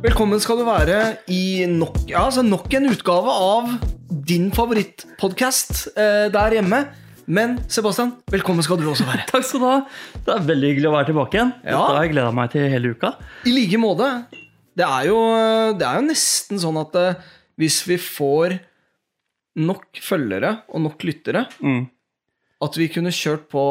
Velkommen 0.00 0.40
skal 0.40 0.60
du 0.60 0.64
være 0.64 0.98
i 1.32 1.66
nok, 1.68 1.98
ja, 2.08 2.22
altså 2.26 2.42
nok 2.44 2.72
en 2.76 2.88
utgave 2.90 3.32
av 3.34 3.66
din 4.28 4.48
favorittpodkast 4.54 5.90
eh, 5.92 6.28
der 6.32 6.56
hjemme. 6.56 6.80
Men 7.30 7.58
Sebastian, 7.70 8.14
velkommen 8.32 8.64
skal 8.66 8.80
du 8.80 8.86
også 8.90 9.04
være. 9.06 9.26
Takk 9.30 9.44
skal 9.46 9.62
du 9.62 9.66
ha. 9.68 9.74
Det 10.24 10.32
er 10.34 10.46
veldig 10.48 10.70
hyggelig 10.72 10.88
å 10.90 10.94
være 10.96 11.10
tilbake 11.10 11.36
igjen. 11.38 11.52
Ja. 11.62 11.74
Dette 11.76 11.98
har 11.98 12.06
jeg 12.06 12.14
gleda 12.14 12.32
meg 12.40 12.54
til 12.54 12.66
hele 12.72 12.94
uka. 12.96 13.12
I 13.46 13.54
like 13.54 13.80
måte. 13.82 14.08
Det 14.80 14.86
er 14.88 15.06
jo, 15.10 15.20
det 15.76 15.86
er 15.86 16.00
jo 16.00 16.08
nesten 16.08 16.62
sånn 16.62 16.80
at 16.80 16.96
eh, 17.02 17.30
hvis 17.60 17.80
vi 17.90 18.00
får 18.00 18.56
nok 19.60 20.00
følgere 20.00 20.60
og 20.70 20.84
nok 20.88 21.04
lyttere, 21.04 21.44
Mm. 21.60 21.84
at 22.64 22.76
vi 22.80 22.86
kunne 22.92 23.12
kjørt 23.12 23.48
på 23.52 23.64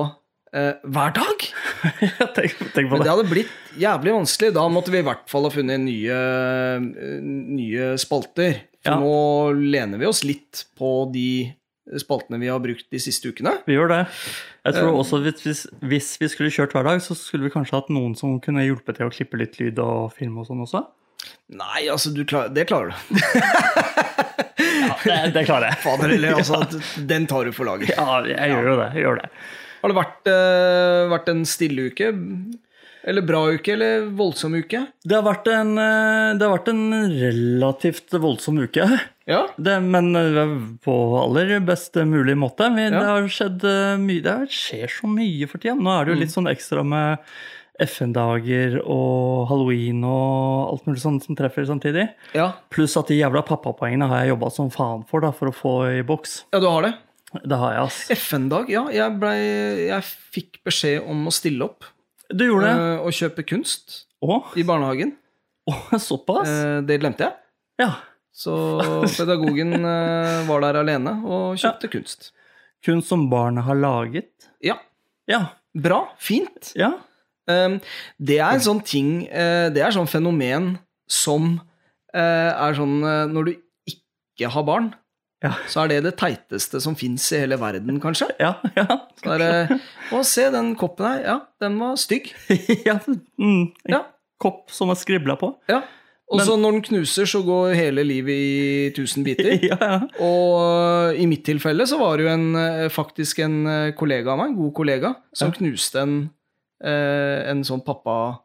eh, 0.53 0.73
hver 0.84 1.13
dag. 1.16 1.45
tenk, 2.38 2.55
tenk 2.73 2.89
på 2.89 2.95
Men 2.95 3.02
det 3.02 3.05
det. 3.08 3.13
hadde 3.13 3.30
blitt 3.30 3.77
jævlig 3.80 4.16
vanskelig. 4.17 4.49
Da 4.58 4.66
måtte 4.72 4.94
vi 4.94 5.02
i 5.02 5.05
hvert 5.08 5.25
fall 5.30 5.48
ha 5.48 5.53
funnet 5.53 5.81
nye, 5.84 6.17
eh, 6.17 7.22
nye 7.23 7.94
spalter. 8.02 8.62
For 8.84 8.94
Ja. 8.94 8.99
nå 9.02 9.72
lener 9.75 9.99
vi 9.99 10.08
oss 10.08 10.23
litt 10.23 10.66
på 10.80 11.12
de 11.12 11.53
spaltene 11.99 12.38
vi 12.39 12.48
har 12.48 12.62
brukt 12.62 12.85
de 12.94 12.99
siste 13.02 13.31
ukene. 13.34 13.55
Vi 13.66 13.73
gjør 13.75 13.89
det. 13.89 14.02
Jeg 14.67 14.75
tror 14.77 14.91
Um, 14.94 14.99
også 15.02 15.20
hvis, 15.25 15.66
hvis, 15.81 16.09
vi 16.22 16.27
skulle 16.30 16.52
kjørt 16.53 16.72
hver 16.77 16.86
dag, 16.86 17.02
så 17.02 17.16
skulle 17.17 17.47
vi 17.47 17.53
kanskje 17.55 17.75
hatt 17.80 17.89
noen 17.89 18.13
som 18.16 18.38
kunne 18.39 18.61
hjulpet 18.63 19.00
til 19.00 19.08
å 19.09 19.11
klippe 19.13 19.39
litt 19.41 19.58
lyd 19.59 19.80
og 19.81 20.13
filme 20.13 20.44
og 20.44 20.47
sånn 20.47 20.61
også. 20.63 20.84
Nei, 21.50 21.88
altså, 21.89 22.13
du 22.16 22.22
klar, 22.30 22.47
det 22.53 22.67
klarer 22.70 22.94
du. 22.94 23.20
Ja, 24.59 24.95
det, 25.03 25.34
det 25.34 25.45
klarer 25.47 25.72
jeg. 25.72 25.80
Fader, 25.84 26.11
eller, 26.13 26.36
altså, 26.39 26.59
den 27.11 27.25
tar 27.30 27.47
du 27.47 27.53
for 27.56 27.67
laget. 27.67 27.94
Ja, 27.95 28.19
jeg 28.28 28.52
gjør 28.53 28.69
jo 28.69 28.75
det. 28.80 28.88
Jeg 28.95 29.06
gjør 29.06 29.19
det. 29.22 29.30
Har 29.81 29.91
det 29.91 29.97
vært, 29.97 30.27
eh, 30.31 31.03
vært 31.11 31.30
en 31.31 31.45
stille 31.47 31.89
uke? 31.91 32.09
Eller 33.09 33.23
bra 33.23 33.45
uke, 33.55 33.72
eller 33.73 34.09
voldsom 34.11 34.58
uke? 34.59 34.81
Det 35.08 35.16
har 35.16 35.23
vært 35.23 35.47
en, 35.53 35.72
eh, 35.80 36.33
det 36.38 36.44
har 36.44 36.58
vært 36.58 36.67
en 36.73 36.81
relativt 37.22 38.11
voldsom 38.19 38.59
uke. 38.59 38.88
Ja. 39.30 39.45
Det, 39.57 39.77
men 39.81 40.11
eh, 40.19 40.55
på 40.83 40.95
aller 41.22 41.59
best 41.63 41.95
mulig 41.95 42.35
måte. 42.38 42.67
Vi, 42.75 42.89
Ja. 42.89 43.00
Det 43.00 43.05
har 43.07 43.30
skjedd 43.31 43.63
mye 44.03 44.22
Det 44.25 44.50
skjer 44.50 44.89
så 44.89 45.07
mye 45.07 45.47
for 45.47 45.57
tida. 45.59 45.75
Nå 45.80 45.95
er 45.95 46.05
det 46.05 46.16
jo 46.16 46.19
litt 46.25 46.35
sånn 46.35 46.52
ekstra 46.52 46.83
med 46.83 47.19
FN-dager 47.80 48.80
og 48.83 49.47
halloween 49.47 50.03
og 50.03 50.73
alt 50.73 50.88
mulig 50.89 51.00
sånt 51.00 51.23
som 51.23 51.38
treffer 51.39 51.63
samtidig. 51.66 52.09
ja. 52.35 52.52
Pluss 52.69 52.97
at 53.00 53.07
de 53.07 53.19
jævla 53.22 53.45
pappapoengene 53.47 54.07
har 54.09 54.25
jeg 54.25 54.33
jobba 54.35 54.52
som 54.52 54.69
faen 54.69 55.05
for 55.07 55.22
da, 55.23 55.31
for 55.31 55.47
å 55.47 55.55
få 55.55 55.73
i 56.00 56.03
boks. 56.03 56.44
Ja, 56.53 56.59
du 56.59 56.67
har 56.67 56.83
det? 56.83 56.94
Det 57.44 57.58
har 57.61 57.73
jeg, 57.75 57.81
altså. 57.85 58.16
FN-dag, 58.17 58.69
ja. 58.73 58.83
Jeg, 58.94 59.16
ble, 59.22 59.31
jeg 59.85 60.05
fikk 60.33 60.59
beskjed 60.66 61.05
om 61.09 61.27
å 61.30 61.33
stille 61.33 61.67
opp 61.67 61.85
Du 62.33 62.45
gjorde 62.47 62.69
det? 62.72 62.88
eh, 62.95 63.03
og 63.05 63.13
kjøpe 63.13 63.45
kunst 63.45 63.99
Å, 64.25 64.39
i 64.58 64.63
barnehagen. 64.66 65.11
å, 65.69 65.75
såpass? 66.02 66.50
Eh, 66.50 66.80
det 66.89 66.97
glemte 67.03 67.27
jeg. 67.27 67.38
Ja. 67.83 67.91
Så 68.39 68.53
pedagogen 69.17 69.75
eh, 69.77 70.39
var 70.47 70.63
der 70.66 70.80
alene 70.81 71.13
og 71.27 71.57
kjøpte 71.61 71.89
kunst. 71.94 72.31
Kunst 72.85 73.11
som 73.11 73.27
barnet 73.31 73.66
har 73.67 73.77
laget. 73.77 74.31
Ja. 74.63 74.77
Ja. 75.30 75.44
Bra. 75.77 76.02
Fint. 76.17 76.72
Ja. 76.80 76.94
Um, 77.50 77.80
det 78.22 78.38
er 78.41 78.53
en 78.57 78.61
sånn 78.61 78.80
ting 78.85 79.23
Det 79.25 79.81
er 79.81 79.94
sånn 79.95 80.05
fenomen 80.09 80.75
som 81.09 81.55
er 82.13 82.75
sånn 82.77 83.00
Når 83.33 83.47
du 83.47 83.52
ikke 83.89 84.52
har 84.53 84.66
barn, 84.67 84.91
Ja. 85.43 85.53
så 85.71 85.85
er 85.85 85.87
det 85.93 85.97
det 86.03 86.15
teiteste 86.19 86.81
som 86.83 86.95
fins 86.99 87.31
i 87.31 87.39
hele 87.39 87.55
verden, 87.61 87.99
kanskje. 88.03 88.27
Ja. 88.43 88.55
Ja. 88.75 88.85
Så 89.23 89.35
er 89.35 89.39
det, 89.44 89.79
Å, 90.11 90.23
se 90.27 90.50
den 90.51 90.73
koppen 90.79 91.05
her. 91.07 91.22
Ja, 91.23 91.38
den 91.63 91.77
var 91.79 91.95
stygg. 91.95 92.31
ja. 92.88 92.97
Mm, 93.39 93.72
en 93.88 93.94
Ja. 93.95 94.01
kopp 94.39 94.69
som 94.72 94.89
er 94.91 94.99
skribla 94.99 95.38
på. 95.39 95.55
ja. 95.72 95.81
Og 96.29 96.44
så 96.45 96.53
når 96.61 96.75
den 96.75 96.83
knuser, 96.85 97.25
så 97.25 97.39
går 97.41 97.72
hele 97.73 98.03
livet 98.05 98.38
i 98.38 98.89
tusen 98.94 99.23
biter. 99.25 99.47
ja, 99.72 99.78
ja. 99.81 99.95
Og 100.22 101.16
i 101.17 101.25
mitt 101.25 101.41
tilfelle 101.47 101.88
så 101.89 101.97
var 101.97 102.19
det 102.19 102.28
jo 102.28 102.29
en, 102.35 102.44
eh, 102.55 102.83
faktisk 102.94 103.39
en 103.41 103.55
eh, 103.66 103.94
kollega 103.97 104.35
av 104.35 104.38
meg, 104.38 104.51
en 104.51 104.59
god 104.59 104.75
kollega, 104.78 105.09
som 105.33 105.49
knuste 105.55 106.03
en, 106.03 106.13
eh, 106.85 107.49
en 107.49 107.63
sånn 107.66 107.81
pappa 107.81 108.44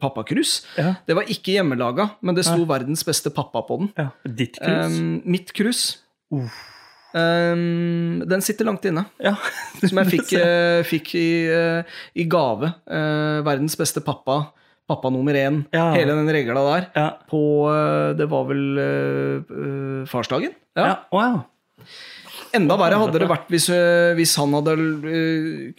pappakrus. 0.00 0.64
ja. 0.78 0.94
Det 1.06 1.14
var 1.14 1.28
ikke 1.30 1.54
hjemmelaga, 1.58 2.08
men 2.22 2.34
det 2.34 2.44
sto 2.46 2.58
ja. 2.58 2.66
'verdens 2.66 3.04
beste 3.06 3.30
pappa' 3.30 3.62
på 3.68 3.78
den. 3.78 3.92
ja. 3.98 4.08
Ditt 4.26 4.58
krus. 4.58 4.98
Um, 4.98 5.22
mitt 5.24 5.52
krus. 5.52 6.02
Um, 7.12 8.22
den 8.24 8.40
sitter 8.44 8.64
langt 8.64 8.84
inne. 8.88 9.04
ja. 9.20 9.34
Som 9.84 10.00
jeg 10.00 10.08
fikk, 10.14 10.32
uh, 10.40 10.80
fikk 10.88 11.14
i, 11.20 11.28
uh, 11.52 12.00
i 12.16 12.24
gave. 12.24 12.72
Uh, 12.88 13.44
'Verdens 13.44 13.76
beste 13.76 14.00
pappa', 14.04 14.46
pappa 14.88 15.10
nummer 15.12 15.36
én. 15.36 15.62
Ja. 15.74 15.90
Hele 15.92 16.16
den 16.16 16.32
regla 16.32 16.64
der. 16.70 16.88
ja. 16.96 17.08
På 17.28 17.68
Det 18.16 18.26
var 18.28 18.48
vel 18.48 20.04
farsdagen? 20.08 20.56
Ja. 20.76 20.86
Ja. 20.86 20.96
Å. 21.12 21.44
Enda 22.52 22.76
verre 22.76 22.98
hadde 23.00 23.20
det 23.22 23.28
vært 23.30 23.48
hvis, 23.52 23.70
hvis 24.18 24.34
han 24.36 24.52
hadde 24.52 24.74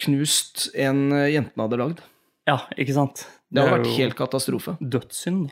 knust 0.02 0.68
en 0.74 1.06
jentene 1.30 1.66
hadde 1.66 1.78
lagd. 1.78 2.02
ja, 2.50 2.58
ikke 2.78 2.96
sant? 2.96 3.26
Det 3.54 3.62
er 3.62 3.70
vært 3.70 3.86
helt 3.96 4.16
katastrofe. 4.18 4.72
dødssynd. 4.82 5.50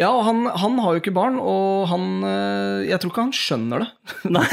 Ja, 0.00 0.08
og 0.10 0.22
han, 0.24 0.46
han 0.62 0.78
har 0.80 0.94
jo 0.96 1.02
ikke 1.02 1.12
barn, 1.16 1.36
og 1.38 1.86
han 1.90 2.06
eh, 2.24 2.88
Jeg 2.88 3.00
tror 3.02 3.12
ikke 3.12 3.24
han 3.26 3.34
skjønner 3.36 3.84
det. 3.84 3.88
Nei, 4.36 4.46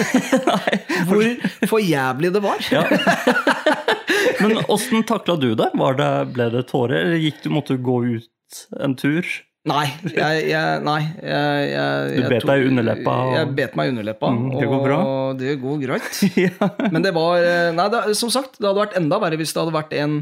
nei. 0.49 0.79
Hvor 1.07 1.69
for 1.71 1.79
jævlig 1.79 2.33
det 2.35 2.41
var. 2.43 2.59
Ja. 2.73 2.83
Men 4.41 4.57
åssen 4.71 5.03
takla 5.07 5.35
du 5.39 5.53
det? 5.55 5.69
Var 5.79 5.93
det? 5.99 6.09
Ble 6.35 6.49
det 6.53 6.65
tårer, 6.69 7.05
eller 7.05 7.21
gikk 7.23 7.43
du, 7.43 7.49
måtte 7.53 7.75
du 7.77 7.83
gå 7.83 7.97
ut 8.17 8.65
en 8.83 8.95
tur? 8.99 9.27
Nei, 9.69 9.83
jeg, 10.07 10.45
jeg, 10.49 10.79
nei, 10.85 10.99
jeg, 11.19 11.65
jeg 11.73 12.21
Du 12.23 12.29
bet 12.31 12.45
deg 12.47 12.61
i 12.63 12.69
underleppa 12.71 13.15
og- 13.27 13.33
Jeg 13.35 13.49
bet 13.57 13.73
meg 13.77 13.89
i 13.89 13.91
underleppa, 13.91 14.29
Mm, 14.31 14.45
det 14.55 14.69
går 14.71 14.83
bra. 14.85 14.99
og 15.03 15.37
det 15.41 15.55
går 15.61 15.81
greit. 15.83 16.21
ja. 16.45 16.69
Men 16.89 17.03
det 17.05 17.11
var 17.13 17.43
eh, 17.43 17.71
Nei, 17.75 17.87
det, 17.93 18.15
som 18.17 18.31
sagt, 18.33 18.55
det 18.57 18.65
hadde 18.69 18.79
vært 18.85 18.95
enda 18.97 19.19
verre 19.21 19.37
hvis 19.37 19.51
det 19.53 19.61
hadde 19.61 19.75
vært 19.75 19.93
en 19.99 20.15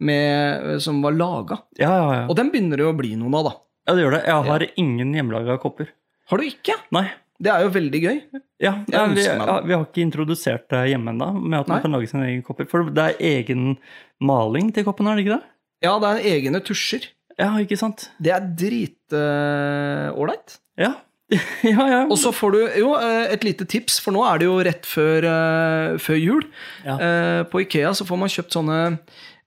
med, 0.00 0.70
eh, 0.74 0.78
som 0.82 1.02
var 1.04 1.12
laga. 1.16 1.60
Ja, 1.78 1.90
ja, 1.90 2.08
ja. 2.20 2.24
Og 2.28 2.36
den 2.38 2.50
begynner 2.52 2.80
det 2.80 2.86
å 2.88 2.94
bli 2.96 3.14
noen 3.20 3.36
av, 3.38 3.50
da. 3.50 3.54
ja, 3.88 3.94
det 3.96 4.06
gjør 4.06 4.16
det. 4.16 4.22
Jeg 4.30 4.48
har 4.48 4.66
ingen 4.84 5.14
hjemmelaga 5.14 5.58
kopper. 5.62 5.92
Har 6.30 6.40
du 6.40 6.48
ikke? 6.48 6.78
Nei. 6.94 7.06
Det 7.44 7.50
er 7.50 7.64
jo 7.66 7.72
veldig 7.74 7.98
gøy. 8.00 8.18
Ja, 8.62 8.76
vi, 8.86 9.24
vi 9.24 9.74
har 9.74 9.82
ikke 9.82 10.04
introdusert 10.04 10.68
det 10.70 10.84
hjemme 10.92 11.10
ennå, 11.10 11.32
med 11.34 11.58
at 11.58 11.66
Nei. 11.68 11.74
man 11.74 11.82
kan 11.82 11.96
lage 11.96 12.08
sine 12.08 12.28
egne 12.30 12.44
kopper. 12.46 12.68
For 12.70 12.86
det 12.94 13.08
er 13.10 13.18
egen 13.34 13.74
maling 14.22 14.70
til 14.72 14.86
koppen, 14.86 15.10
er 15.10 15.18
det 15.18 15.26
ikke 15.26 15.36
det? 15.40 15.50
Ja, 15.84 15.96
det 16.00 16.12
er 16.14 16.28
egne 16.36 16.62
tusjer. 16.64 17.10
Ja, 17.34 17.50
ikke 17.60 17.76
sant? 17.76 18.06
Det 18.22 18.30
er 18.32 18.46
dritålreit. 18.62 20.60
Ja. 20.80 20.92
ja, 21.64 21.84
ja. 21.88 22.00
Og 22.06 22.18
så 22.20 22.30
får 22.36 22.54
du 22.54 22.58
jo 22.78 22.94
eh, 22.98 23.32
et 23.34 23.44
lite 23.46 23.66
tips, 23.68 23.98
for 24.04 24.14
nå 24.14 24.22
er 24.28 24.40
det 24.40 24.46
jo 24.48 24.56
rett 24.66 24.86
før, 24.86 25.26
eh, 25.26 25.94
før 26.02 26.18
jul. 26.20 26.44
Ja. 26.86 26.96
Eh, 27.00 27.40
På 27.50 27.62
Ikea 27.64 27.94
så 27.96 28.06
får 28.06 28.20
man 28.20 28.32
kjøpt 28.32 28.54
sånne 28.54 28.78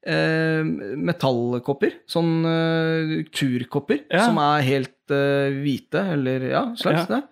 eh, 0.07 0.63
metallkopper. 1.07 1.97
Sånn 2.09 2.31
eh, 2.47 3.11
turkopper 3.35 4.05
Ja. 4.11 4.25
som 4.25 4.39
er 4.41 4.63
helt 4.67 5.11
eh, 5.13 5.51
hvite, 5.61 6.03
eller 6.15 6.47
ja, 6.51 6.63
slags 6.79 7.05
Ja. 7.09 7.17
det. 7.17 7.23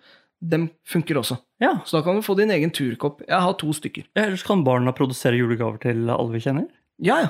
Dem 0.46 0.68
funker 0.86 1.18
også. 1.18 1.40
ja. 1.63 1.80
Så 1.88 1.97
da 1.97 2.03
kan 2.06 2.16
du 2.19 2.22
få 2.22 2.36
din 2.38 2.52
egen 2.52 2.69
turkopp. 2.75 3.22
Jeg 3.28 3.40
har 3.41 3.53
to 3.58 3.72
stykker. 3.74 4.03
Ja, 4.16 4.25
Ellers 4.28 4.44
kan 4.46 4.63
barna 4.68 4.91
produsere 4.94 5.40
julegaver 5.40 5.80
til 5.81 6.09
alle 6.12 6.31
vi 6.36 6.44
kjenner. 6.44 6.68
Ja, 7.02 7.22
ja. 7.24 7.30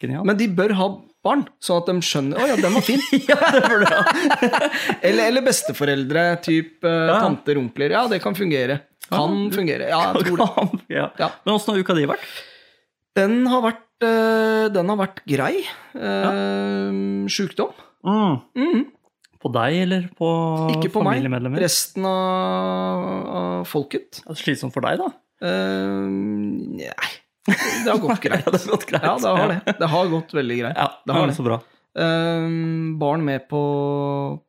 Genialt. 0.00 0.24
Men 0.26 0.36
de 0.38 0.46
bør 0.54 0.72
ha 0.78 0.86
barn, 1.26 1.44
sånn 1.60 1.80
at 1.82 1.86
de 1.90 1.94
skjønner 2.06 2.38
Å 2.38 2.46
ja, 2.46 2.56
den 2.62 2.72
var 2.76 2.82
fin. 2.86 3.00
ja. 3.28 3.36
Eller, 5.02 5.26
eller 5.28 5.42
besteforeldre, 5.44 6.24
typ 6.44 6.84
eh, 6.86 7.06
Ja. 7.10 7.20
tanter, 7.20 7.58
onkler. 7.60 7.90
Ja, 7.94 8.06
det 8.08 8.20
kan 8.22 8.34
fungere. 8.38 8.80
Kan 9.10 9.50
fungere. 9.52 9.88
Ja, 9.90 10.12
jeg 10.14 10.24
tror 10.30 10.40
det. 10.88 11.30
Men 11.44 11.54
åssen 11.54 11.74
har 11.74 11.82
uka 11.82 11.94
di 11.98 12.06
vært? 12.08 12.24
Den 13.14 13.44
har 13.50 13.62
vært, 13.62 13.86
eh, 14.02 14.66
den 14.74 14.90
har 14.90 14.98
vært 14.98 15.20
grei. 15.28 15.62
Uh, 15.94 17.24
Sjukdom. 17.30 17.74
Mm. 18.04 18.40
Mm. 18.58 18.84
På 19.44 19.50
deg 19.52 19.76
eller 19.84 20.08
på 20.16 20.28
Ikke 20.72 20.90
på 20.92 21.02
meg. 21.04 21.26
Resten 21.60 22.06
av, 22.08 23.04
av 23.40 23.68
folket. 23.68 24.22
Slitsomt 24.40 24.74
for 24.74 24.84
deg, 24.86 24.98
da? 25.02 25.10
Uh, 25.44 26.08
nei, 26.80 27.12
det 27.46 27.90
har 27.90 28.00
gått 28.00 28.22
greit. 28.26 28.42
Ja, 28.46 28.50
det 28.54 28.64
har 28.64 28.72
gått 28.72 28.88
greit. 28.88 29.04
Ja, 29.04 29.14
det 29.20 29.36
har 29.38 29.52
det. 29.52 29.76
Det 29.78 29.92
har 29.94 30.10
gått 30.12 30.34
veldig 30.40 30.58
greit. 30.62 30.80
Ja, 30.80 30.90
det 31.04 31.16
har 31.18 31.30
det. 31.30 31.36
Så 31.36 31.46
bra. 31.46 31.60
Eh, 31.94 32.48
barn 32.98 33.24
med 33.24 33.44
på, 33.48 33.62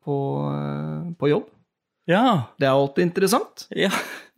på, 0.04 0.16
eh, 0.50 1.14
på 1.20 1.30
jobb. 1.30 1.52
Ja. 2.10 2.54
Det 2.58 2.66
er 2.68 2.74
alltid 2.74 3.10
interessant. 3.10 3.68
ja. 3.70 3.92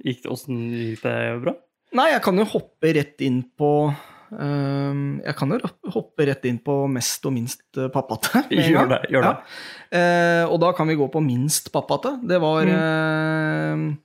Gikk 0.04 0.22
det, 0.24 0.30
åssen 0.30 0.60
gikk 0.72 1.02
det 1.08 1.16
bra? 1.42 1.56
Nei, 1.98 2.12
jeg 2.12 2.22
kan 2.24 2.38
jo 2.38 2.46
hoppe 2.52 2.92
rett 2.94 3.24
inn 3.26 3.40
på 3.58 3.70
eh, 3.90 4.17
Jeg 4.32 5.36
kan 5.40 5.54
jo 5.56 5.60
hoppe 5.94 6.26
rett 6.28 6.46
inn 6.50 6.58
på 6.64 6.74
mest 6.92 7.24
og 7.30 7.34
minst 7.36 7.62
eh, 7.80 7.88
pappate. 7.94 8.42
Gjør 8.52 8.90
det. 8.92 9.00
gjør 9.14 9.24
det. 9.28 9.32
Ja. 9.32 10.00
Eh, 10.00 10.44
og 10.52 10.60
da 10.64 10.74
kan 10.76 10.90
vi 10.90 10.98
gå 11.00 11.08
på 11.14 11.22
minst 11.24 11.72
pappate. 11.72 12.16
Det 12.28 12.40
var 12.44 12.68
Mm. 12.68 13.98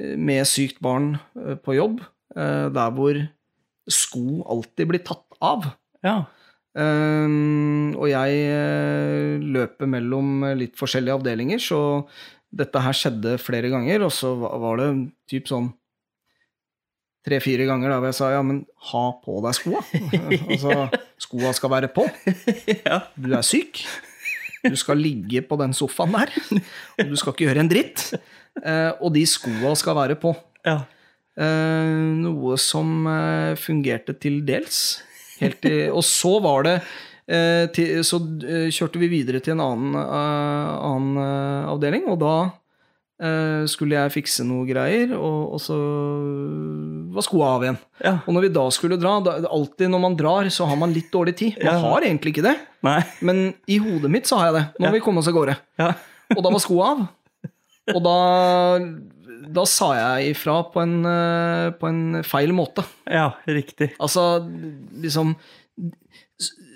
eh, 0.00 0.16
med 0.16 0.46
sykt 0.48 0.78
barn 0.80 1.18
på 1.64 1.74
jobb, 1.76 1.98
der 2.34 2.92
hvor 2.96 3.18
sko 3.90 4.40
alltid 4.48 4.88
blir 4.88 5.02
tatt 5.04 5.26
av. 5.44 5.66
Ja. 6.06 6.14
Ehm, 6.78 7.90
og 7.98 8.06
jeg 8.08 9.42
løper 9.44 9.90
mellom 9.90 10.44
litt 10.56 10.78
forskjellige 10.80 11.18
avdelinger, 11.18 11.60
så 11.60 11.80
dette 12.50 12.80
her 12.80 12.96
skjedde 12.96 13.34
flere 13.42 13.68
ganger, 13.72 14.06
og 14.06 14.14
så 14.14 14.32
var 14.40 14.80
det 14.80 14.88
typ 15.30 15.50
sånn 15.50 15.68
tre-fire 17.26 17.66
ganger 17.68 17.92
da 17.92 17.98
hvor 18.00 18.10
jeg 18.10 18.18
sa 18.20 18.30
ja, 18.34 18.44
men 18.46 18.62
ha 18.90 19.06
på 19.24 19.40
deg 19.44 19.58
skoa. 19.58 19.82
altså, 20.50 20.76
skoa 21.20 21.52
skal 21.56 21.74
være 21.74 21.90
på. 21.94 22.06
ja. 22.86 23.02
Du 23.16 23.32
er 23.32 23.44
syk. 23.46 23.82
Du 24.60 24.76
skal 24.76 25.00
ligge 25.00 25.40
på 25.48 25.56
den 25.60 25.72
sofaen 25.72 26.12
der, 26.12 26.32
og 27.00 27.12
du 27.12 27.16
skal 27.16 27.32
ikke 27.32 27.46
gjøre 27.48 27.62
en 27.64 27.70
dritt. 27.70 28.10
Eh, 28.60 28.90
og 29.00 29.14
de 29.14 29.22
skoa 29.28 29.72
skal 29.78 29.96
være 29.96 30.18
på. 30.20 30.34
ja. 30.68 30.82
Eh, 31.40 31.92
noe 32.20 32.56
som 32.60 33.06
eh, 33.08 33.54
fungerte 33.58 34.16
til 34.20 34.42
dels. 34.46 35.00
Helt 35.40 35.60
til, 35.64 35.86
og 35.94 36.02
så 36.04 36.34
var 36.44 36.66
det 36.66 36.74
eh, 37.30 37.64
til, 37.72 38.02
Så 38.04 38.18
kjørte 38.74 39.00
vi 39.00 39.08
videre 39.08 39.40
til 39.40 39.54
en 39.54 39.62
annen, 39.64 39.94
annen 39.96 41.20
avdeling, 41.70 42.08
og 42.12 42.20
da 42.20 42.34
skulle 43.68 43.98
jeg 43.98 44.12
fikse 44.14 44.44
noe 44.48 44.64
greier, 44.64 45.10
og, 45.18 45.52
og 45.56 45.60
så 45.60 45.76
var 47.12 47.24
skoa 47.26 47.48
av 47.58 47.64
igjen. 47.66 47.78
ja. 48.04 48.12
Og 48.24 48.32
når 48.36 48.46
vi 48.46 48.50
da 48.54 48.62
skulle 48.72 48.96
dra, 49.00 49.18
da, 49.26 49.34
alltid 49.50 49.90
når 49.92 50.00
man 50.06 50.16
drar, 50.16 50.48
så 50.54 50.64
har 50.70 50.78
man 50.80 50.94
litt 50.94 51.10
dårlig 51.12 51.34
tid. 51.36 51.58
Man 51.62 51.74
Ja. 51.74 51.80
har 51.84 52.00
egentlig 52.06 52.32
ikke 52.34 52.46
det, 52.46 52.56
Nei. 52.86 53.00
men 53.20 53.42
i 53.68 53.76
hodet 53.82 54.10
mitt 54.10 54.26
så 54.30 54.38
har 54.40 54.50
jeg 54.50 54.54
det. 54.60 54.64
Nå 54.78 54.86
må 54.86 54.88
Ja. 54.88 54.96
vi 54.96 55.00
komme 55.04 55.18
oss 55.20 55.28
av 55.28 55.34
gårde. 55.36 55.56
Ja. 55.78 55.92
Og 56.36 56.42
da 56.46 56.50
var 56.54 56.62
skoa 56.64 56.90
av. 56.94 57.08
Og 57.94 58.02
da, 58.04 58.16
da 59.50 59.64
sa 59.66 59.92
jeg 59.98 60.36
ifra 60.36 60.60
på 60.72 60.80
en, 60.80 60.96
eh, 61.04 61.70
på 61.76 61.88
en 61.88 62.22
feil 62.22 62.52
måte. 62.54 62.84
ja, 63.10 63.32
riktig. 63.46 63.92
Altså, 64.00 64.40
liksom 65.02 65.34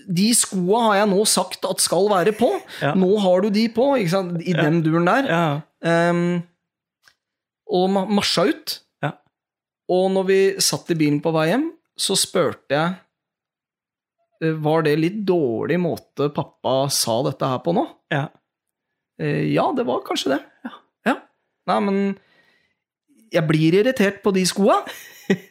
De 0.06 0.26
skoa 0.36 0.80
har 0.88 0.96
jeg 1.00 1.10
nå 1.12 1.20
sagt 1.28 1.66
at 1.68 1.82
skal 1.82 2.08
være 2.12 2.34
på. 2.36 2.50
Ja. 2.82 2.92
Nå 2.98 3.12
har 3.22 3.44
du 3.44 3.50
de 3.54 3.68
på? 3.72 3.92
I 3.96 4.56
den 4.56 4.82
duren 4.84 5.08
der. 5.08 5.30
Ja. 5.30 5.46
Ehm, 5.84 6.42
og 7.70 7.88
marsja 7.92 8.46
ut. 8.50 8.76
Ja. 9.04 9.14
Og 9.92 10.10
når 10.14 10.28
vi 10.28 10.38
satt 10.64 10.92
i 10.92 10.98
bilen 11.00 11.22
på 11.24 11.32
vei 11.34 11.48
hjem, 11.52 11.70
så 11.94 12.16
spurte 12.18 12.74
jeg 12.74 12.94
eh, 14.42 14.56
Var 14.58 14.82
det 14.82 14.94
litt 14.98 15.20
dårlig 15.28 15.76
måte 15.78 16.26
pappa 16.34 16.88
sa 16.90 17.20
dette 17.28 17.48
her 17.52 17.60
på 17.64 17.74
nå? 17.76 17.86
Ja. 18.12 18.26
Eh, 19.20 19.52
ja, 19.54 19.68
det 19.76 19.86
var 19.88 20.02
kanskje 20.06 20.34
det. 20.36 20.40
Ja. 20.66 20.74
Nei, 21.70 21.80
men 21.80 21.98
jeg 23.32 23.44
blir 23.48 23.76
irritert 23.80 24.20
på 24.24 24.32
de 24.36 24.44
skoa, 24.46 24.82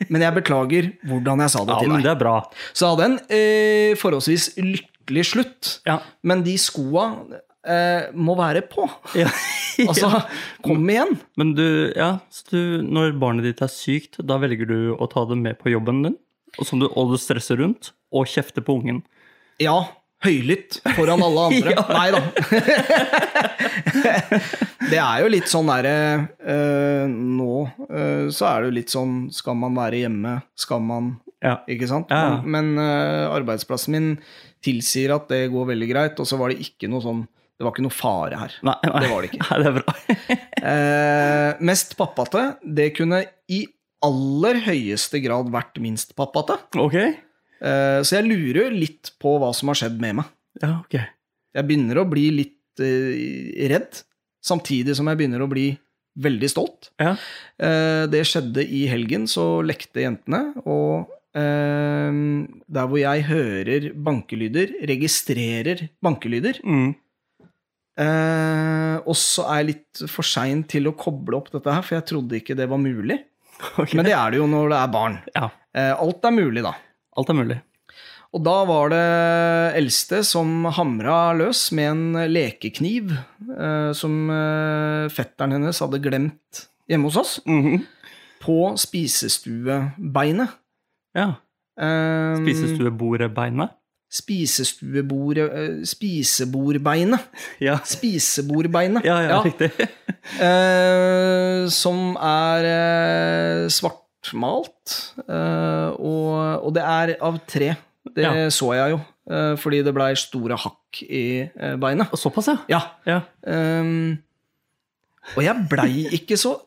men 0.09 0.21
jeg 0.25 0.35
beklager 0.37 0.89
hvordan 1.09 1.43
jeg 1.45 1.53
sa 1.53 1.63
det 1.67 1.73
ja, 1.75 1.79
til 1.83 1.93
deg. 1.95 2.03
det 2.05 2.11
er 2.13 2.19
bra. 2.19 2.35
Så 2.73 2.85
jeg 2.85 2.93
hadde 2.93 3.07
en 3.09 3.17
eh, 3.37 3.95
forholdsvis 4.01 4.45
lykkelig 4.59 5.25
slutt, 5.31 5.71
Ja. 5.89 5.99
men 6.23 6.43
de 6.45 6.53
skoa 6.61 7.07
eh, 7.65 8.11
må 8.13 8.35
være 8.39 8.65
på. 8.69 8.87
Ja. 9.23 9.29
Altså, 9.89 10.05
kom 10.61 10.83
igjen. 10.85 11.15
Men 11.41 11.55
du, 11.57 11.63
ja, 11.97 12.19
du, 12.51 12.59
når 12.85 13.15
barnet 13.17 13.47
ditt 13.47 13.63
er 13.65 13.71
sykt, 13.73 14.19
da 14.21 14.35
velger 14.37 14.69
du 14.69 14.75
å 14.93 15.07
ta 15.09 15.23
det 15.25 15.33
med 15.39 15.57
på 15.57 15.71
jobben 15.73 16.03
din, 16.05 16.17
og, 16.59 16.67
som 16.69 16.77
du, 16.83 16.85
og 16.93 17.09
du 17.09 17.17
stresser 17.17 17.57
rundt, 17.57 17.89
og 18.13 18.29
kjefter 18.29 18.61
på 18.61 18.75
ungen. 18.77 18.99
Ja, 19.57 19.79
høylytt 20.23 20.79
foran 20.95 21.21
alle 21.25 21.43
andre. 21.49 21.75
Nei 21.93 22.09
da. 22.15 22.21
det 24.91 24.99
er 24.99 25.23
jo 25.23 25.29
litt 25.31 25.49
sånn 25.51 25.69
derre 25.69 25.93
eh, 26.39 27.05
Nå 27.09 27.51
eh, 27.89 28.25
så 28.33 28.47
er 28.49 28.63
det 28.63 28.69
jo 28.69 28.75
litt 28.77 28.93
sånn 28.93 29.13
Skal 29.33 29.57
man 29.59 29.75
være 29.77 30.03
hjemme? 30.03 30.37
Skal 30.59 30.83
man 30.85 31.13
Ja. 31.43 31.57
Ikke 31.71 31.87
sant? 31.89 32.11
Ja, 32.13 32.37
ja. 32.37 32.41
Men 32.45 32.73
eh, 32.79 33.27
arbeidsplassen 33.33 33.95
min 33.97 34.09
tilsier 34.63 35.11
at 35.17 35.27
det 35.31 35.49
går 35.51 35.65
veldig 35.73 35.87
greit, 35.89 36.19
og 36.23 36.27
så 36.29 36.37
var 36.39 36.53
det 36.53 36.63
ikke 36.63 36.87
noe 36.91 37.03
sånn 37.03 37.25
Det 37.59 37.65
var 37.65 37.73
ikke 37.75 37.83
noe 37.85 37.93
fare 37.95 38.37
her. 38.39 38.53
Nei, 38.63 38.77
nei. 38.87 39.01
Det 39.03 39.09
var 39.11 39.25
det 39.25 39.29
ikke. 39.33 39.43
Nei, 39.49 39.57
det 39.59 39.67
er 39.69 39.75
bra. 39.81 39.95
Eh, 40.71 41.61
mest 41.67 41.97
pappate, 41.99 42.45
det 42.63 42.87
kunne 42.95 43.19
i 43.51 43.59
aller 44.03 44.57
høyeste 44.65 45.19
grad 45.23 45.51
vært 45.53 45.79
minst 45.83 46.15
pappate. 46.19 46.57
ok. 46.79 46.97
Eh, 47.63 47.99
så 48.03 48.17
jeg 48.19 48.27
lurer 48.27 48.73
litt 48.75 49.13
på 49.23 49.37
hva 49.39 49.53
som 49.55 49.71
har 49.71 49.79
skjedd 49.79 49.99
med 50.03 50.17
meg. 50.19 50.31
Ja, 50.61 50.73
ok. 50.83 50.97
Jeg 51.53 51.67
begynner 51.69 52.01
å 52.01 52.07
bli 52.09 52.27
litt 52.35 52.81
eh, 52.83 53.69
redd, 53.71 54.01
samtidig 54.43 54.95
som 54.97 55.07
jeg 55.07 55.19
begynner 55.21 55.43
å 55.45 55.49
bli 55.51 55.69
veldig 56.19 56.49
stolt. 56.51 56.91
Ja. 57.01 57.15
Eh, 57.57 58.03
det 58.11 58.25
skjedde 58.29 58.65
i 58.67 58.83
helgen, 58.91 59.25
så 59.31 59.61
lekte 59.65 60.03
jentene, 60.05 60.49
og 60.67 61.09
der 61.33 62.85
hvor 62.85 62.99
jeg 63.01 63.23
hører 63.25 63.85
bankelyder, 64.05 64.69
registrerer 64.85 65.79
bankelyder, 66.05 66.59
Mm. 66.61 66.91
eh, 67.97 68.97
og 69.01 69.15
så 69.17 69.45
er 69.49 69.63
jeg 69.63 69.69
litt 69.71 70.03
for 70.13 70.21
sein 70.27 70.61
til 70.69 70.89
å 70.91 70.93
koble 70.97 71.39
opp 71.39 71.49
dette 71.53 71.73
her, 71.73 71.81
for 71.85 71.97
jeg 71.97 72.05
trodde 72.11 72.37
ikke 72.37 72.57
det 72.59 72.69
var 72.69 72.81
mulig. 72.81 73.17
Okay. 73.79 73.95
Men 73.95 74.05
det 74.05 74.13
er 74.17 74.33
det 74.33 74.39
jo 74.41 74.47
når 74.49 74.69
det 74.73 74.77
er 74.81 74.87
barn. 74.91 75.13
Ja. 75.37 75.47
Eh, 75.77 75.91
alt 76.05 76.25
er 76.27 76.33
mulig, 76.35 76.63
da. 76.65 76.73
Alt 77.17 77.29
er 77.29 77.37
mulig. 77.37 77.59
Og 78.33 78.41
da 78.41 78.53
var 78.65 78.89
det 78.89 79.03
eldste 79.77 80.23
som 80.25 80.63
hamra 80.73 81.33
løs 81.37 81.67
med 81.77 81.89
en 81.91 82.31
lekekniv 82.33 83.11
eh, 83.13 83.91
som 83.93 84.15
eh, 84.33 85.05
fetteren 85.13 85.53
hennes 85.53 85.77
hadde 85.83 85.99
glemt 86.01 86.63
hjemme 86.89 87.05
hos 87.11 87.17
oss, 87.21 87.35
Mhm. 87.45 87.83
på 88.41 88.55
spisestuebeinet. 88.81 90.49
Ja. 91.15 91.35
Eh, 91.79 92.35
Spisestuebordbeinet. 92.41 93.69
Spisestuebord, 94.13 95.37
eh, 95.37 95.83
spisebordbeinet. 95.89 97.21
Ja. 97.61 97.77
Spisebordbeinet. 97.85 99.05
Ja, 99.05 99.19
ja, 99.21 99.29
Ja. 99.29 99.41
riktig. 99.45 99.71
Eh, 100.43 101.67
som 101.69 102.15
er 102.17 102.63
eh, 102.65 103.67
svartmalt, 104.23 105.13
eh, 105.27 105.91
og, 105.99 106.63
og 106.65 106.73
det 106.75 106.83
er 106.83 107.13
av 107.21 107.39
tre. 107.47 107.75
Det 108.15 108.23
Ja. 108.23 108.49
så 108.49 108.73
jeg 108.75 108.91
jo, 108.91 108.99
eh, 109.31 109.55
fordi 109.55 109.83
det 109.83 109.93
blei 109.93 110.13
store 110.15 110.57
hakk 110.57 111.03
i 111.03 111.49
eh, 111.55 111.75
beinet. 111.75 112.09
Såpass, 112.17 112.49
ja. 112.69 112.81
Ja. 113.05 113.21
ehm, 113.47 114.17
og 115.35 115.43
jeg 115.43 115.67
blei 115.69 116.07
ikke 116.11 116.35
så 116.37 116.61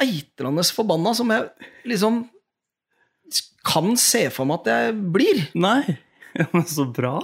eitrende 0.00 0.64
forbanna 0.72 1.14
som 1.14 1.28
jeg 1.30 1.50
liksom 1.84 2.28
kan 3.62 3.94
se 3.96 4.30
for 4.30 4.46
meg 4.46 4.60
at 4.60 4.66
jeg 4.72 4.94
blir. 5.12 5.42
Nei. 5.54 5.98
Men 6.52 6.64
så 6.64 6.86
bra. 6.90 7.18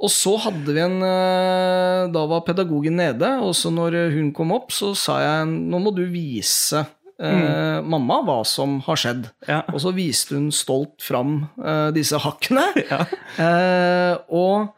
Og 0.00 0.10
så 0.12 0.36
hadde 0.38 0.72
vi 0.72 0.80
en 0.80 1.00
Da 1.00 2.22
var 2.28 2.42
pedagogen 2.44 2.96
nede, 2.96 3.28
og 3.40 3.54
så 3.56 3.70
når 3.72 4.10
hun 4.12 4.32
kom 4.32 4.52
opp, 4.52 4.70
så 4.72 4.94
sa 4.96 5.20
jeg 5.20 5.46
nå 5.48 5.78
må 5.80 5.92
du 5.94 6.04
vise 6.08 6.84
eh, 7.22 7.80
mamma 7.86 8.18
hva 8.26 8.38
som 8.46 8.78
har 8.86 8.96
skjedd. 9.00 9.28
Ja. 9.48 9.62
Og 9.72 9.80
så 9.84 9.92
viste 9.96 10.34
hun 10.36 10.50
stolt 10.54 11.00
fram 11.04 11.44
eh, 11.62 11.90
disse 11.96 12.18
hakkene. 12.22 12.66
Ja. 12.90 13.02
Eh, 13.40 14.14
og 14.32 14.68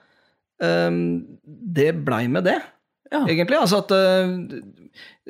eh, 0.62 0.98
det 1.78 1.92
blei 2.06 2.26
med 2.28 2.44
det, 2.50 2.58
Ja. 3.12 3.22
egentlig. 3.24 3.56
Altså 3.58 3.78
at 3.84 3.92
eh, 3.96 4.62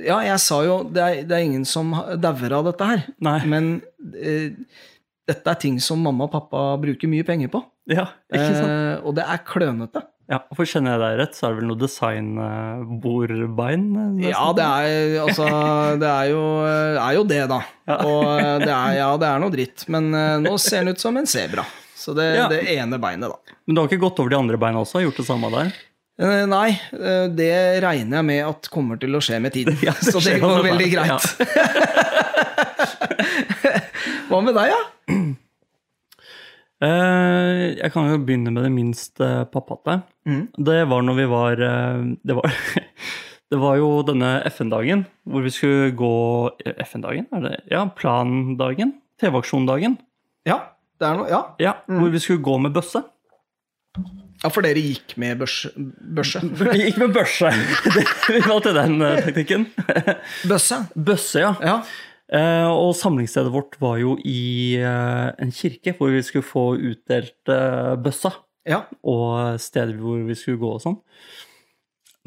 Ja, 0.08 0.20
jeg 0.26 0.38
sa 0.42 0.60
jo 0.66 0.80
det 0.90 1.02
er, 1.02 1.22
det 1.26 1.34
er 1.36 1.44
ingen 1.46 1.64
som 1.66 1.90
dauer 2.22 2.52
av 2.58 2.68
dette 2.70 2.86
her, 2.86 3.00
Nei. 3.22 3.38
men 3.50 3.72
dette 5.28 5.50
er 5.52 5.58
ting 5.60 5.76
som 5.82 6.00
mamma 6.02 6.24
og 6.28 6.32
pappa 6.32 6.62
bruker 6.80 7.10
mye 7.10 7.26
penger 7.26 7.50
på. 7.52 7.60
Ja, 7.90 8.06
ikke 8.32 8.52
sant? 8.54 9.02
Og 9.08 9.14
det 9.18 9.24
er 9.26 9.42
klønete. 9.48 10.02
Ja, 10.28 10.42
for 10.52 10.68
Kjenner 10.68 10.92
jeg 10.96 11.00
deg 11.00 11.14
rett, 11.22 11.36
så 11.38 11.46
er 11.46 11.50
det 11.54 11.58
vel 11.62 11.68
noe 11.70 11.80
designbordbein? 11.80 13.84
Ja, 14.20 14.42
det 14.52 14.64
er, 14.66 15.14
altså, 15.24 15.46
det 16.02 16.10
er, 16.10 16.26
jo, 16.34 16.42
er 16.68 17.12
jo 17.16 17.22
det, 17.24 17.38
da. 17.48 17.62
Og 18.04 18.26
det 18.60 18.68
er, 18.68 18.92
ja, 19.00 19.06
det 19.16 19.24
er 19.30 19.38
noe 19.40 19.48
dritt. 19.54 19.86
Men 19.88 20.12
eh, 20.12 20.36
nå 20.44 20.52
ser 20.60 20.84
den 20.84 20.92
ut 20.92 21.00
som 21.00 21.16
en 21.16 21.24
sebra. 21.28 21.64
Så 21.96 22.12
det, 22.16 22.26
Ja. 22.36 22.44
det 22.52 22.60
ene 22.76 22.98
beinet, 23.00 23.28
da. 23.32 23.38
Men 23.64 23.74
du 23.74 23.80
har 23.80 23.88
ikke 23.88 24.04
gått 24.04 24.20
over 24.20 24.28
de 24.34 24.38
andre 24.38 24.58
beina 24.60 24.78
også? 24.84 25.00
Gjort 25.06 25.16
det 25.22 25.26
samme 25.30 25.48
der? 25.54 25.72
Eh, 26.20 26.44
Nei, 26.50 26.70
eh, 26.92 27.26
det 27.32 27.80
regner 27.84 28.16
jeg 28.20 28.26
med 28.28 28.42
at 28.50 28.68
kommer 28.74 28.96
til 29.00 29.12
å 29.16 29.20
skje 29.24 29.40
med 29.40 29.52
tiden. 29.56 29.76
Ja, 29.86 29.92
det 29.96 30.12
Så 30.12 30.20
det 30.24 30.40
går 30.44 30.60
veldig 30.68 30.76
veldig 30.76 30.92
ja. 30.92 31.16
greit. 31.16 31.24
Hva 34.28 34.38
med 34.44 34.52
deg, 34.60 34.68
da? 34.76 34.80
Eh, 35.08 35.32
jeg 36.86 37.90
kan 37.90 38.06
jo 38.06 38.20
begynne 38.22 38.52
med 38.54 38.62
det 38.62 38.70
minst 38.70 39.18
eh, 39.24 39.42
pappate. 39.50 39.98
Mm. 40.28 40.44
Det 40.54 40.78
var 40.90 41.02
når 41.02 41.16
vi 41.18 41.26
var 41.30 41.62
eh, 41.64 42.04
Det 42.22 42.36
var, 42.38 42.54
det 43.50 43.58
var 43.58 43.78
jo 43.80 43.88
denne 44.06 44.30
FN-dagen 44.52 45.02
hvor 45.26 45.42
vi 45.42 45.50
skulle 45.54 45.90
gå 45.98 46.14
eh, 46.64 46.78
FN-dagen? 46.86 47.26
Er 47.34 47.46
det? 47.48 47.54
Ja, 47.72 47.86
plandagen? 47.98 48.94
TV-aksjondagen. 49.18 49.98
Ja, 50.46 50.60
det 51.00 51.08
er 51.08 51.18
noe, 51.18 51.30
ja. 51.30 51.40
Ja, 51.58 51.72
hvor 51.90 52.12
vi 52.14 52.20
skulle 52.22 52.44
gå 52.46 52.54
med 52.62 52.76
bøsse. 52.76 53.02
ja, 54.44 54.50
for 54.54 54.62
dere 54.62 54.78
gikk 54.78 55.16
med 55.18 55.40
børse. 55.40 55.72
børse. 55.74 56.44
Vi 56.60 56.84
gikk 56.84 57.00
med 57.02 57.16
børse. 57.16 57.50
Vi 58.30 58.44
valgte 58.46 58.76
den 58.76 59.02
teknikken. 59.26 59.66
Bøsse? 60.46 60.84
Bøsse, 60.94 61.42
ja. 61.42 61.56
Ja. 61.58 61.80
Eh, 62.28 62.68
og 62.68 62.92
samlingsstedet 62.96 63.52
vårt 63.54 63.78
var 63.80 63.96
jo 64.02 64.16
i 64.20 64.76
eh, 64.76 65.28
en 65.40 65.52
kirke 65.54 65.94
hvor 65.96 66.12
vi 66.12 66.20
skulle 66.26 66.44
få 66.44 66.66
utdelt 66.76 67.52
eh, 67.52 67.94
bøssa. 68.04 68.34
Ja. 68.68 68.82
og 69.00 69.56
steder 69.64 69.96
hvor 69.96 70.20
vi 70.28 70.34
skulle 70.36 70.60
gå 70.60 70.74
og 70.74 70.82
sånn. 70.82 70.98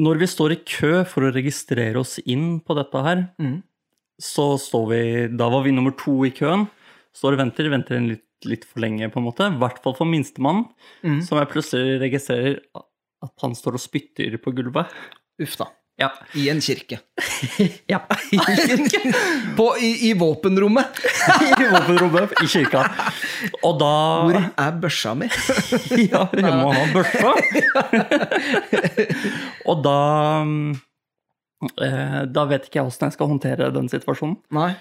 Når 0.01 0.21
vi 0.23 0.29
står 0.31 0.55
i 0.55 0.61
kø 0.65 1.03
for 1.05 1.27
å 1.27 1.33
registrere 1.35 1.99
oss 2.01 2.15
inn 2.23 2.55
på 2.65 2.73
dette 2.79 3.03
her, 3.05 3.27
mm. 3.37 3.59
så 4.17 4.55
står 4.57 4.87
vi 4.89 5.01
Da 5.37 5.51
var 5.53 5.61
vi 5.67 5.75
nummer 5.75 5.93
to 5.99 6.15
i 6.25 6.31
køen. 6.33 6.65
Står 7.13 7.35
og 7.35 7.43
venter, 7.43 7.69
venter 7.69 7.99
en 7.99 8.09
litt, 8.09 8.25
litt 8.49 8.65
for 8.65 8.81
lenge, 8.81 9.11
på 9.13 9.21
en 9.21 9.27
måte. 9.27 9.51
I 9.51 9.61
hvert 9.61 9.83
fall 9.83 9.93
for 9.99 10.09
minstemann, 10.09 10.63
mm. 11.05 11.19
som 11.27 11.37
jeg 11.37 11.51
plutselig 11.51 11.99
registrerer 12.07 12.57
at 12.73 13.45
han 13.45 13.53
står 13.53 13.77
og 13.77 13.83
spytter 13.83 14.39
på 14.41 14.55
gulvet. 14.57 14.89
Uff 15.43 15.59
da. 15.59 15.69
Ja. 15.99 16.07
I 16.33 16.47
en 16.49 16.61
kirke. 16.63 16.99
ja. 17.91 17.99
På, 19.57 19.67
i, 19.77 20.09
I 20.09 20.13
våpenrommet. 20.17 21.01
I 21.61 21.67
våpenrommet 21.71 22.31
i 22.43 22.47
kirka. 22.49 22.85
Og 23.61 23.77
da 23.81 23.91
Hvor 24.25 24.39
er 24.39 24.79
børsa 24.81 25.13
mi? 25.17 25.27
Ja, 26.11 26.23
jeg 26.33 26.53
må 26.57 26.71
ha 26.73 26.85
børsa. 26.95 27.33
og 29.69 29.83
da 29.85 29.97
eh, 31.85 32.21
Da 32.33 32.47
vet 32.49 32.65
ikke 32.69 32.81
jeg 32.81 32.89
åssen 32.89 33.09
jeg 33.09 33.17
skal 33.19 33.31
håndtere 33.35 33.69
den 33.75 33.91
situasjonen. 33.91 34.39
Nei. 34.57 34.71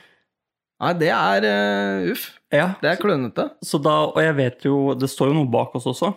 Nei, 0.81 0.95
det 0.97 1.11
er 1.13 1.45
uh, 1.45 2.11
uff. 2.15 2.31
Ja, 2.49 2.71
Det 2.81 2.95
er 2.95 3.01
klønete. 3.03 3.51
så 3.61 3.77
da, 3.85 3.99
Og 4.09 4.23
jeg 4.25 4.33
vet 4.39 4.65
jo 4.65 4.95
Det 4.97 5.11
står 5.13 5.29
jo 5.29 5.35
noe 5.43 5.51
bak 5.53 5.75
oss 5.77 5.85
også. 5.91 6.15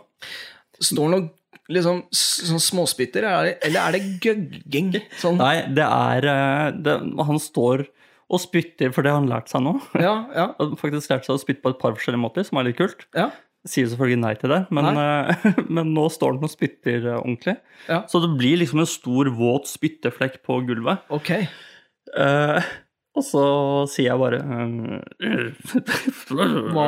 Står 0.79 1.11
noe 1.11 1.27
liksom 1.71 2.03
sånn 2.11 2.61
småspytter, 2.61 3.23
er 3.27 3.53
eller 3.63 3.87
er 3.87 3.91
det 3.95 4.01
gøgging? 4.23 4.89
Sånn. 5.21 5.37
Nei, 5.39 5.63
det 5.71 5.85
er 5.85 6.27
eh, 6.27 6.71
det, 6.75 6.95
Han 7.29 7.39
står 7.41 7.85
og 8.33 8.41
spytter, 8.41 8.89
for 8.95 9.01
det 9.05 9.11
har 9.13 9.19
han 9.21 9.31
lært 9.31 9.49
seg 9.51 9.61
nå. 9.65 9.73
Ja, 9.95 10.15
ja, 10.39 10.45
Han 10.59 10.67
har 10.73 10.81
faktisk 10.81 11.11
lært 11.13 11.25
seg 11.27 11.35
å 11.37 11.41
spytte 11.41 11.63
på 11.63 11.69
et 11.73 11.81
par 11.81 11.93
forskjellige 11.95 12.23
måter, 12.23 12.43
som 12.47 12.55
er 12.59 12.65
litt 12.71 12.79
kult. 12.81 13.01
ja. 13.17 13.27
Sier 13.63 13.87
selvfølgelig 13.87 14.19
nei 14.19 14.33
til 14.35 14.51
det, 14.51 14.57
men, 14.75 14.97
eh, 14.99 15.45
men 15.77 15.93
nå 15.95 16.09
står 16.11 16.33
han 16.35 16.43
og 16.43 16.51
spytter 16.51 17.05
eh, 17.13 17.21
ordentlig. 17.21 17.53
Ja. 17.87 18.01
Så 18.11 18.19
det 18.19 18.33
blir 18.35 18.59
liksom 18.59 18.81
en 18.83 18.89
stor, 18.91 19.29
våt 19.37 19.71
spytteflekk 19.71 20.41
på 20.43 20.57
gulvet. 20.67 21.05
Ok. 21.15 21.31
Uh, 22.11 22.59
og 23.15 23.23
så 23.23 23.43
sier 23.89 24.09
jeg 24.09 24.19
bare 24.19 24.41
Hva 26.75 26.87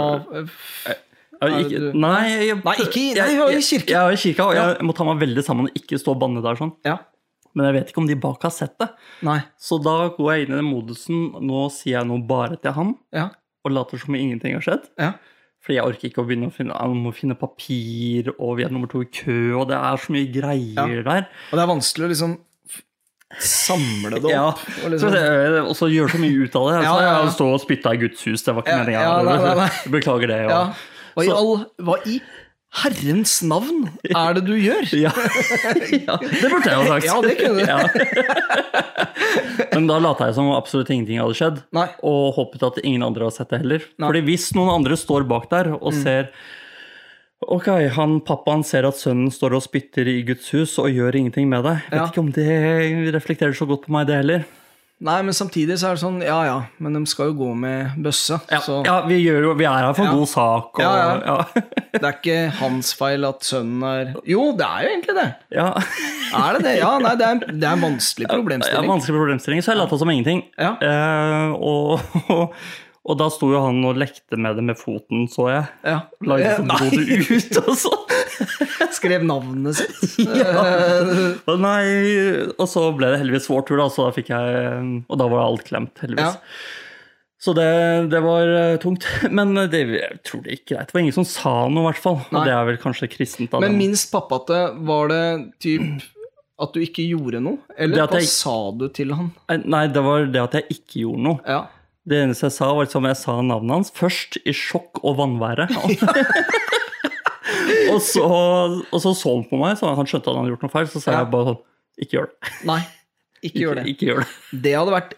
ikke, 1.52 1.94
nei, 1.94 2.22
jeg, 2.48 2.58
Nei, 2.64 2.76
ikke 2.86 3.04
nei, 3.20 3.28
jeg 3.30 3.40
var 3.40 3.52
i 3.52 3.62
kirken. 3.62 3.88
Jeg, 3.94 4.00
er 4.02 4.12
i 4.12 4.22
kirka, 4.22 4.46
og 4.48 4.56
Ja. 4.56 4.64
jeg 4.76 4.86
må 4.88 4.96
ta 4.96 5.04
meg 5.04 5.20
veldig 5.20 5.44
sammen 5.46 5.66
og 5.70 5.74
ikke 5.76 6.00
stå 6.02 6.12
og 6.16 6.20
banne 6.20 6.42
der. 6.44 6.56
sånn. 6.56 6.74
Ja. 6.86 6.98
Men 7.56 7.66
jeg 7.70 7.74
vet 7.78 7.90
ikke 7.94 8.02
om 8.04 8.08
de 8.08 8.16
bak 8.16 8.42
har 8.44 8.52
sett 8.52 8.78
det. 8.80 8.90
Nei. 9.24 9.40
Så 9.58 9.78
da 9.82 10.10
går 10.10 10.34
jeg 10.36 10.48
inn 10.48 10.54
i 10.54 10.60
den 10.60 10.66
modusen. 10.68 11.32
Nå 11.42 11.70
sier 11.72 12.00
jeg 12.00 12.08
noe 12.08 12.20
bare 12.28 12.58
til 12.58 12.72
han, 12.74 12.96
Ja. 13.14 13.30
og 13.64 13.72
later 13.72 13.98
som 13.98 14.14
ingenting 14.16 14.54
har 14.54 14.62
skjedd. 14.62 14.90
Ja. 15.00 15.14
Fordi 15.64 15.76
jeg 15.80 15.86
orker 15.86 16.10
ikke 16.10 16.22
å 16.22 16.28
begynne 16.28 16.48
å 16.52 16.54
finne, 16.54 16.76
jeg 16.78 16.98
må 17.00 17.14
finne 17.16 17.34
papir, 17.40 18.28
og 18.40 18.58
vi 18.58 18.64
er 18.66 18.70
nummer 18.70 18.88
to 18.88 19.02
i 19.02 19.06
kø, 19.06 19.56
og 19.58 19.68
det 19.70 19.78
er 19.78 19.98
så 19.98 20.12
mye 20.14 20.28
greier 20.32 21.04
der. 21.04 21.28
Og 21.52 21.58
det 21.58 21.64
er 21.64 21.72
vanskelig 21.72 22.06
å 22.06 22.12
liksom 22.12 22.38
samle 23.42 24.20
det 24.22 24.30
Ja, 24.36 24.50
opp. 24.52 24.60
Og 24.86 25.00
så 25.00 25.10
liksom, 25.10 25.70
Og 25.70 25.76
så 25.80 25.90
gjøre 25.90 26.12
så 26.14 26.20
mye 26.22 26.44
ut 26.46 26.56
av 26.60 26.68
det. 26.70 26.76
Altså, 26.82 26.92
ja, 27.02 27.08
ja. 27.08 27.16
ja. 27.24 27.32
stå 27.34 27.48
og 27.56 27.62
spytte 27.64 27.94
i 27.96 28.02
Guds 28.04 28.22
hus, 28.28 28.44
det 28.46 28.54
var 28.56 28.62
ikke 28.66 28.76
Ja, 28.76 28.84
meninga. 28.84 29.56
ja. 29.64 29.70
Beklager 29.96 30.28
det. 30.28 30.42
Og, 30.46 30.52
ja. 30.52 30.64
Hva 31.16 31.24
i 31.26 31.32
all 31.34 31.54
Hva 31.82 31.96
i 32.12 32.20
herrens 32.76 33.38
navn 33.48 33.86
er 34.10 34.34
det 34.36 34.42
du 34.50 34.52
gjør? 34.60 34.84
Ja. 35.00 35.12
ja, 36.08 36.18
det 36.20 36.50
burde 36.52 36.68
jeg 36.68 36.76
ha 36.76 36.86
sagt. 36.90 37.06
Ja, 37.08 37.22
det 37.24 37.38
kunne 37.40 37.62
du. 37.62 37.64
Ja. 37.64 37.80
Men 39.76 39.88
da 39.88 39.98
lata 40.04 40.28
jeg 40.30 40.36
som 40.36 40.50
absolutt 40.56 40.92
ingenting 40.92 41.22
hadde 41.22 41.38
skjedd, 41.38 41.62
Nei. 41.76 41.86
og 42.04 42.34
håpet 42.36 42.66
at 42.68 42.82
ingen 42.84 43.06
andre 43.08 43.28
har 43.30 43.34
sett 43.36 43.52
det 43.54 43.62
heller. 43.64 43.86
Nei. 43.96 44.10
Fordi 44.10 44.24
hvis 44.28 44.50
noen 44.58 44.74
andre 44.74 44.98
står 45.00 45.24
bak 45.30 45.48
der 45.54 45.72
og 45.78 45.92
ser 45.96 46.32
Ok, 47.46 47.68
han 47.94 48.20
pappaen 48.26 48.64
ser 48.66 48.88
at 48.88 48.98
sønnen 48.98 49.28
står 49.30 49.54
og 49.58 49.62
spytter 49.62 50.08
i 50.10 50.22
Guds 50.26 50.48
hus 50.56 50.72
og 50.82 50.88
gjør 50.90 51.18
ingenting 51.20 51.50
med 51.52 51.66
det. 51.68 51.76
Vet 51.92 52.00
Ja. 52.00 52.06
ikke 52.08 52.24
om 52.24 52.32
det 52.34 53.12
reflekterer 53.14 53.54
så 53.54 53.68
godt 53.70 53.84
på 53.86 53.92
meg, 53.94 54.08
det 54.08 54.16
heller. 54.22 54.46
Nei, 55.04 55.18
men 55.28 55.36
samtidig 55.36 55.76
så 55.76 55.90
er 55.90 55.98
det 55.98 56.02
sånn 56.06 56.22
Ja 56.24 56.38
ja, 56.48 56.54
men 56.80 56.94
de 56.96 57.02
skal 57.12 57.34
jo 57.34 57.36
gå 57.42 57.50
med 57.60 57.98
bøsse. 58.00 58.38
Ja, 58.48 58.62
Så 58.64 58.78
ja 58.88 59.02
vi, 59.04 59.18
jo, 59.26 59.52
vi 59.60 59.66
er 59.68 59.82
her 59.90 59.94
for 59.98 60.08
Ja. 60.08 60.14
god 60.16 60.30
sak. 60.32 60.80
Og, 60.80 60.86
Ja, 60.86 61.36
det 62.00 62.02
er 62.02 62.16
ikke 62.16 62.38
hans 62.62 62.94
feil 62.96 63.28
at 63.28 63.44
sønnen 63.44 63.84
er 63.84 64.14
Jo, 64.24 64.54
det 64.56 64.64
er 64.70 64.86
jo 64.88 64.94
egentlig 64.94 65.18
det. 65.20 65.28
ja. 65.52 65.68
Er 66.36 66.56
det 66.58 66.64
det? 66.64 66.78
Ja, 66.80 66.94
nei, 67.04 67.12
det 67.20 67.28
er, 67.28 67.44
det 67.52 67.64
er 67.68 67.76
en 67.76 67.84
vanskelig 67.84 68.28
problemstilling. 68.32 68.88
Ja, 68.88 68.92
vanskelig 68.94 69.20
problemstilling, 69.20 69.62
så 69.64 69.72
jeg 69.76 69.82
lata 69.84 70.00
som 70.00 70.10
ingenting. 70.16 70.42
Ja. 70.60 70.74
Uh, 70.80 71.54
og, 71.60 72.00
og, 72.36 72.56
og 73.06 73.18
da 73.20 73.28
sto 73.30 73.52
jo 73.54 73.60
han 73.62 73.84
og 73.86 74.00
lekte 74.02 74.38
med 74.42 74.56
det 74.58 74.64
med 74.66 74.80
foten, 74.80 75.28
så 75.30 75.46
jeg. 75.52 75.66
Ja. 75.86 76.00
Lagde 76.26 76.54
Eh, 76.56 76.64
Nei, 76.66 76.78
dro 76.90 77.36
ut, 77.36 77.60
og 77.70 77.76
så 77.78 77.92
skrev 78.96 79.26
navnet 79.28 79.78
sitt. 79.78 80.16
ja. 80.42 80.64
Og 81.46 81.60
Nei, 81.62 81.84
og 82.58 82.66
så 82.72 82.88
ble 82.98 83.12
det 83.14 83.20
heldigvis 83.22 83.50
vår 83.52 83.68
tur, 83.68 83.78
da, 83.84 83.86
så 83.94 84.08
da 84.08 84.16
fikk 84.16 84.32
jeg 84.34 84.90
Og 85.06 85.22
da 85.22 85.28
var 85.30 85.46
alt 85.46 85.64
klemt, 85.68 85.94
heldigvis. 86.02 86.34
Ja. 86.40 86.74
Så 87.46 87.54
det, 87.54 87.68
det 88.10 88.24
var 88.26 88.50
eh, 88.50 88.78
tungt. 88.82 89.06
Men 89.30 89.54
det, 89.70 89.84
jeg 90.00 90.18
tror 90.26 90.42
det 90.42 90.56
gikk 90.56 90.66
greit. 90.72 90.90
Det 90.90 90.98
var 90.98 91.04
ingen 91.04 91.14
som 91.20 91.28
sa 91.30 91.54
noe, 91.70 91.84
i 91.84 91.88
hvert 91.92 92.02
fall. 92.02 92.18
Og 92.32 92.40
det 92.48 92.54
er 92.56 92.66
vel 92.72 92.80
kanskje 92.82 93.10
kristent. 93.12 93.54
av 93.54 93.62
Men 93.62 93.76
dem. 93.76 93.84
minst 93.84 94.10
pappate, 94.14 94.64
var 94.88 95.12
det 95.14 95.24
typ 95.62 96.02
at 96.64 96.72
du 96.74 96.80
ikke 96.82 97.04
gjorde 97.06 97.42
noe? 97.44 97.60
Eller 97.78 98.08
hva 98.08 98.18
jeg- 98.24 98.32
sa 98.32 98.56
du 98.80 98.88
til 98.96 99.14
han? 99.14 99.30
Nei, 99.68 99.86
det 99.94 100.02
var 100.02 100.26
det 100.26 100.42
at 100.42 100.58
jeg 100.58 100.80
ikke 100.80 101.04
gjorde 101.04 101.26
noe. 101.28 101.40
Ja. 101.46 101.62
Det 102.06 102.20
eneste 102.22 102.46
jeg 102.50 102.54
sa, 102.54 102.68
var 102.78 102.86
liksom 102.86 103.06
jeg 103.10 103.18
sa 103.18 103.34
navnet 103.42 103.74
hans 103.80 103.90
først 103.96 104.38
i 104.46 104.54
sjokk 104.54 105.00
og 105.04 105.16
vanvære. 105.18 105.66
og, 107.94 108.02
så, 108.06 108.26
og 108.26 109.00
så 109.02 109.14
så 109.18 109.30
han 109.36 109.48
på 109.50 109.58
meg, 109.62 109.78
så 109.80 109.86
han 109.98 110.06
skjønte 110.10 110.28
at 110.30 110.34
han 110.36 110.42
hadde 110.44 110.54
gjort 110.54 110.66
noe 110.68 110.74
feil. 110.76 110.88
Så 110.92 110.98
sa 111.02 111.08
Ja. 111.16 111.20
jeg 111.24 111.32
bare 111.34 111.48
sånn 111.54 111.62
Ikke 112.04 112.14
gjør 112.20 112.28
det. 112.30 112.36
Nei, 112.70 112.82
ikke 113.46 113.60
gjør 113.64 113.76
det. 113.80 113.84
Ikke, 113.86 113.94
ikke 113.96 114.06
gjør 114.12 114.20
det. 114.22 114.30
Det 114.66 114.74
hadde 114.76 114.96
vært 114.96 115.14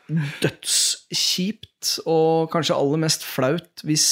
dødskjipt 0.45 1.85
og 2.09 2.33
kanskje 2.53 2.77
aller 2.77 2.99
mest 3.03 3.21
flaut 3.27 3.75
hvis 3.87 4.07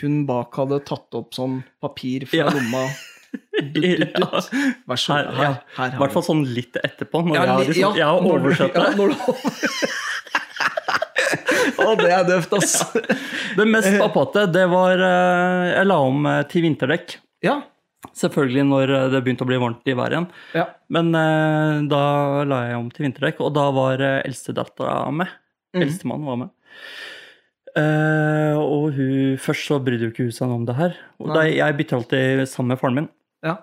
hun 0.00 0.14
bak 0.28 0.50
hadde 0.58 0.76
tatt 0.88 1.10
opp 1.18 1.30
sånn 1.36 1.54
papir 1.82 2.20
fra 2.28 2.38
Ja. 2.44 2.48
lomma. 2.52 2.84
Vær 4.88 4.96
så 5.00 5.12
god. 5.18 5.38
ja. 5.42 5.52
Her 5.76 5.88
I 5.94 5.96
hvert 6.00 6.12
fall 6.14 6.24
sånn 6.24 6.44
litt 6.48 6.74
etterpå, 6.80 7.16
når 7.26 7.34
Ja, 7.36 7.42
jeg, 7.60 7.68
liksom, 7.72 7.92
jeg 7.98 8.06
har 8.08 8.20
oversett 8.24 8.74
det. 8.74 8.80
ja, 8.84 8.90
Å, 11.78 11.94
det 11.98 12.10
er 12.12 12.24
døvt, 12.28 12.54
ass. 12.58 12.76
Det 13.58 13.66
mest 13.66 13.90
pappate, 14.00 14.46
det 14.54 14.64
var 14.70 15.00
eh, 15.02 15.64
Jeg 15.72 15.88
la 15.88 15.98
om 16.04 16.26
eh, 16.30 16.40
til 16.50 16.64
vinterdekk. 16.66 17.16
Ja. 17.46 17.60
Selvfølgelig 18.18 18.64
når 18.68 18.92
eh, 18.94 19.06
det 19.14 19.22
begynte 19.26 19.46
å 19.46 19.50
bli 19.50 19.60
varmt 19.62 19.88
i 19.90 19.96
været 19.98 20.16
igjen. 20.16 20.28
ja. 20.58 20.66
Men 20.94 21.12
eh, 21.18 21.82
da 21.90 22.02
la 22.48 22.62
jeg 22.68 22.80
om 22.80 22.90
til 22.94 23.08
vinterdekk, 23.08 23.42
og 23.44 23.54
da 23.56 23.68
var 23.74 24.02
eldstedattera 24.08 24.98
med. 25.14 25.30
Mm. 25.76 25.82
Eldstemann 25.84 26.26
var 26.26 26.42
med. 26.44 26.52
Eh, 27.78 28.56
og 28.58 28.94
hun, 28.96 29.36
først 29.42 29.68
så 29.68 29.78
brydde 29.82 30.08
jo 30.08 30.12
ikke 30.14 30.28
hun 30.28 30.34
seg 30.34 30.54
om 30.54 30.66
det 30.68 30.76
her. 30.78 30.96
Og 31.22 31.32
da, 31.34 31.44
jeg 31.46 31.76
bytter 31.78 31.98
alltid 32.00 32.44
sammen 32.50 32.74
med 32.74 32.80
faren 32.80 33.00
min. 33.02 33.10
Ja. 33.46 33.58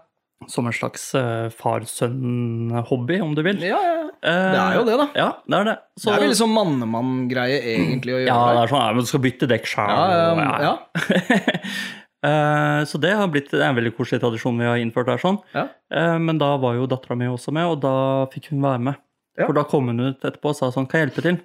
Som 0.52 0.68
en 0.68 0.74
slags 0.76 1.08
uh, 1.16 1.48
far-sønn-hobby, 1.56 3.22
om 3.24 3.32
du 3.38 3.42
vil. 3.46 3.62
ja, 3.64 3.78
ja. 3.82 4.02
Eh, 4.26 4.52
Det 4.52 4.60
er 4.62 4.76
jo 4.78 4.84
det, 4.88 4.96
da. 5.00 5.06
Ja, 5.18 5.28
det 5.48 5.58
er 5.60 5.66
det. 5.70 5.76
Så, 6.00 6.10
Det 6.10 6.16
er 6.16 6.24
vel 6.26 6.36
sånn 6.38 6.54
mannemann-greie 6.56 7.58
egentlig 7.76 8.14
å 8.16 8.20
gjøre. 8.20 8.28
ja, 8.32 8.54
det 8.56 8.62
er 8.64 8.72
sånn, 8.72 8.82
ja, 8.84 8.94
men 8.98 9.06
du 9.06 9.10
skal 9.12 9.24
bytte 9.26 9.50
dekk 9.52 9.70
sjøl. 9.70 9.92
ja, 9.92 10.34
ja, 10.40 10.58
ja. 10.70 10.76
Eh, 12.26 12.80
så 12.90 12.98
det 12.98 13.12
har 13.14 13.28
blitt 13.30 13.52
det 13.52 13.60
er 13.62 13.68
en 13.70 13.76
veldig 13.78 13.92
koselig 13.94 14.18
tradisjon 14.24 14.56
vi 14.58 14.66
har 14.66 14.80
innført 14.82 15.06
der. 15.12 15.20
sånn. 15.22 15.36
Ja. 15.54 15.68
Eh, 15.94 16.16
men 16.18 16.40
da 16.42 16.56
var 16.58 16.74
jo 16.74 16.88
dattera 16.90 17.14
mi 17.20 17.28
også 17.30 17.52
med, 17.54 17.68
og 17.70 17.84
da 17.84 17.92
fikk 18.34 18.48
hun 18.50 18.64
være 18.66 18.82
med. 18.82 18.96
Ja. 19.38 19.46
For 19.46 19.54
da 19.54 19.62
kom 19.70 19.92
hun 19.92 20.00
ut 20.02 20.26
etterpå 20.26 20.50
og 20.50 20.58
sa 20.58 20.72
sånn, 20.74 20.88
kan 20.90 21.04
jeg 21.04 21.12
hjelpe 21.12 21.22
til? 21.28 21.38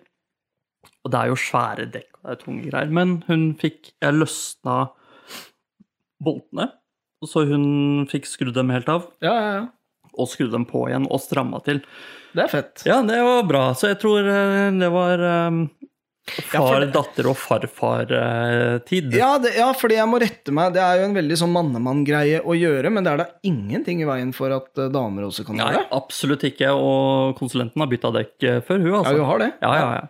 Og 1.04 1.12
det 1.12 1.20
er 1.20 1.28
jo 1.28 1.36
svære 1.36 1.84
dekk, 1.92 2.08
og 2.16 2.22
det 2.24 2.32
er 2.32 2.40
tunge 2.46 2.64
greier. 2.70 2.94
Men 2.96 3.12
hun 3.28 3.44
fikk 3.60 3.90
Jeg 4.00 4.16
løsna 4.22 4.78
boltene, 6.24 6.70
så 7.28 7.44
hun 7.48 8.06
fikk 8.10 8.26
skrudd 8.30 8.54
dem 8.56 8.70
helt 8.72 8.88
av. 8.88 9.10
ja, 9.20 9.34
ja, 9.34 9.52
ja. 9.60 9.66
Og 10.18 10.26
skrudd 10.26 10.50
dem 10.50 10.64
på 10.66 10.88
igjen, 10.88 11.04
og 11.06 11.20
stramma 11.22 11.60
til. 11.62 11.78
Det 12.34 12.42
er 12.42 12.48
fett. 12.50 12.82
Ja, 12.84 12.96
det 13.06 13.20
var 13.22 13.44
bra. 13.46 13.60
Så 13.78 13.92
jeg 13.92 14.00
tror 14.02 14.26
eh, 14.26 14.70
det 14.74 14.88
var 14.90 15.22
um, 15.22 15.60
far, 16.50 16.80
det- 16.82 16.90
datter 16.96 17.28
og 17.30 17.36
farfar-tid. 17.38 19.14
Ja, 19.14 19.38
det, 19.38 19.52
ja, 19.56 19.68
fordi 19.76 19.96
jeg 20.00 20.08
må 20.10 20.18
rette 20.20 20.52
meg. 20.54 20.74
Det 20.74 20.82
er 20.82 21.00
jo 21.00 21.06
en 21.08 21.14
veldig 21.16 21.38
sånn 21.40 21.54
mannemann-greie 21.54 22.42
å 22.42 22.56
gjøre, 22.58 22.90
men 22.92 23.06
det 23.06 23.12
er 23.14 23.22
da 23.22 23.28
ingenting 23.46 24.02
i 24.02 24.08
veien 24.08 24.34
for 24.36 24.52
at 24.56 24.82
eh, 24.82 24.90
damer 24.92 25.28
også 25.28 25.46
kan 25.46 25.60
gjøre 25.62 25.78
det. 25.78 25.86
absolutt 26.00 26.44
ikke. 26.50 26.72
Og 26.74 27.38
konsulenten 27.38 27.84
har 27.84 27.90
bytta 27.94 28.12
dekk 28.18 28.48
eh, 28.50 28.60
før, 28.66 28.82
hun. 28.82 28.90
Ja, 28.90 28.98
altså. 29.04 29.16
hun 29.22 29.30
har 29.30 29.44
det. 29.44 29.50
Ja, 29.62 29.72
ja, 29.78 29.88
ja. 30.00 30.04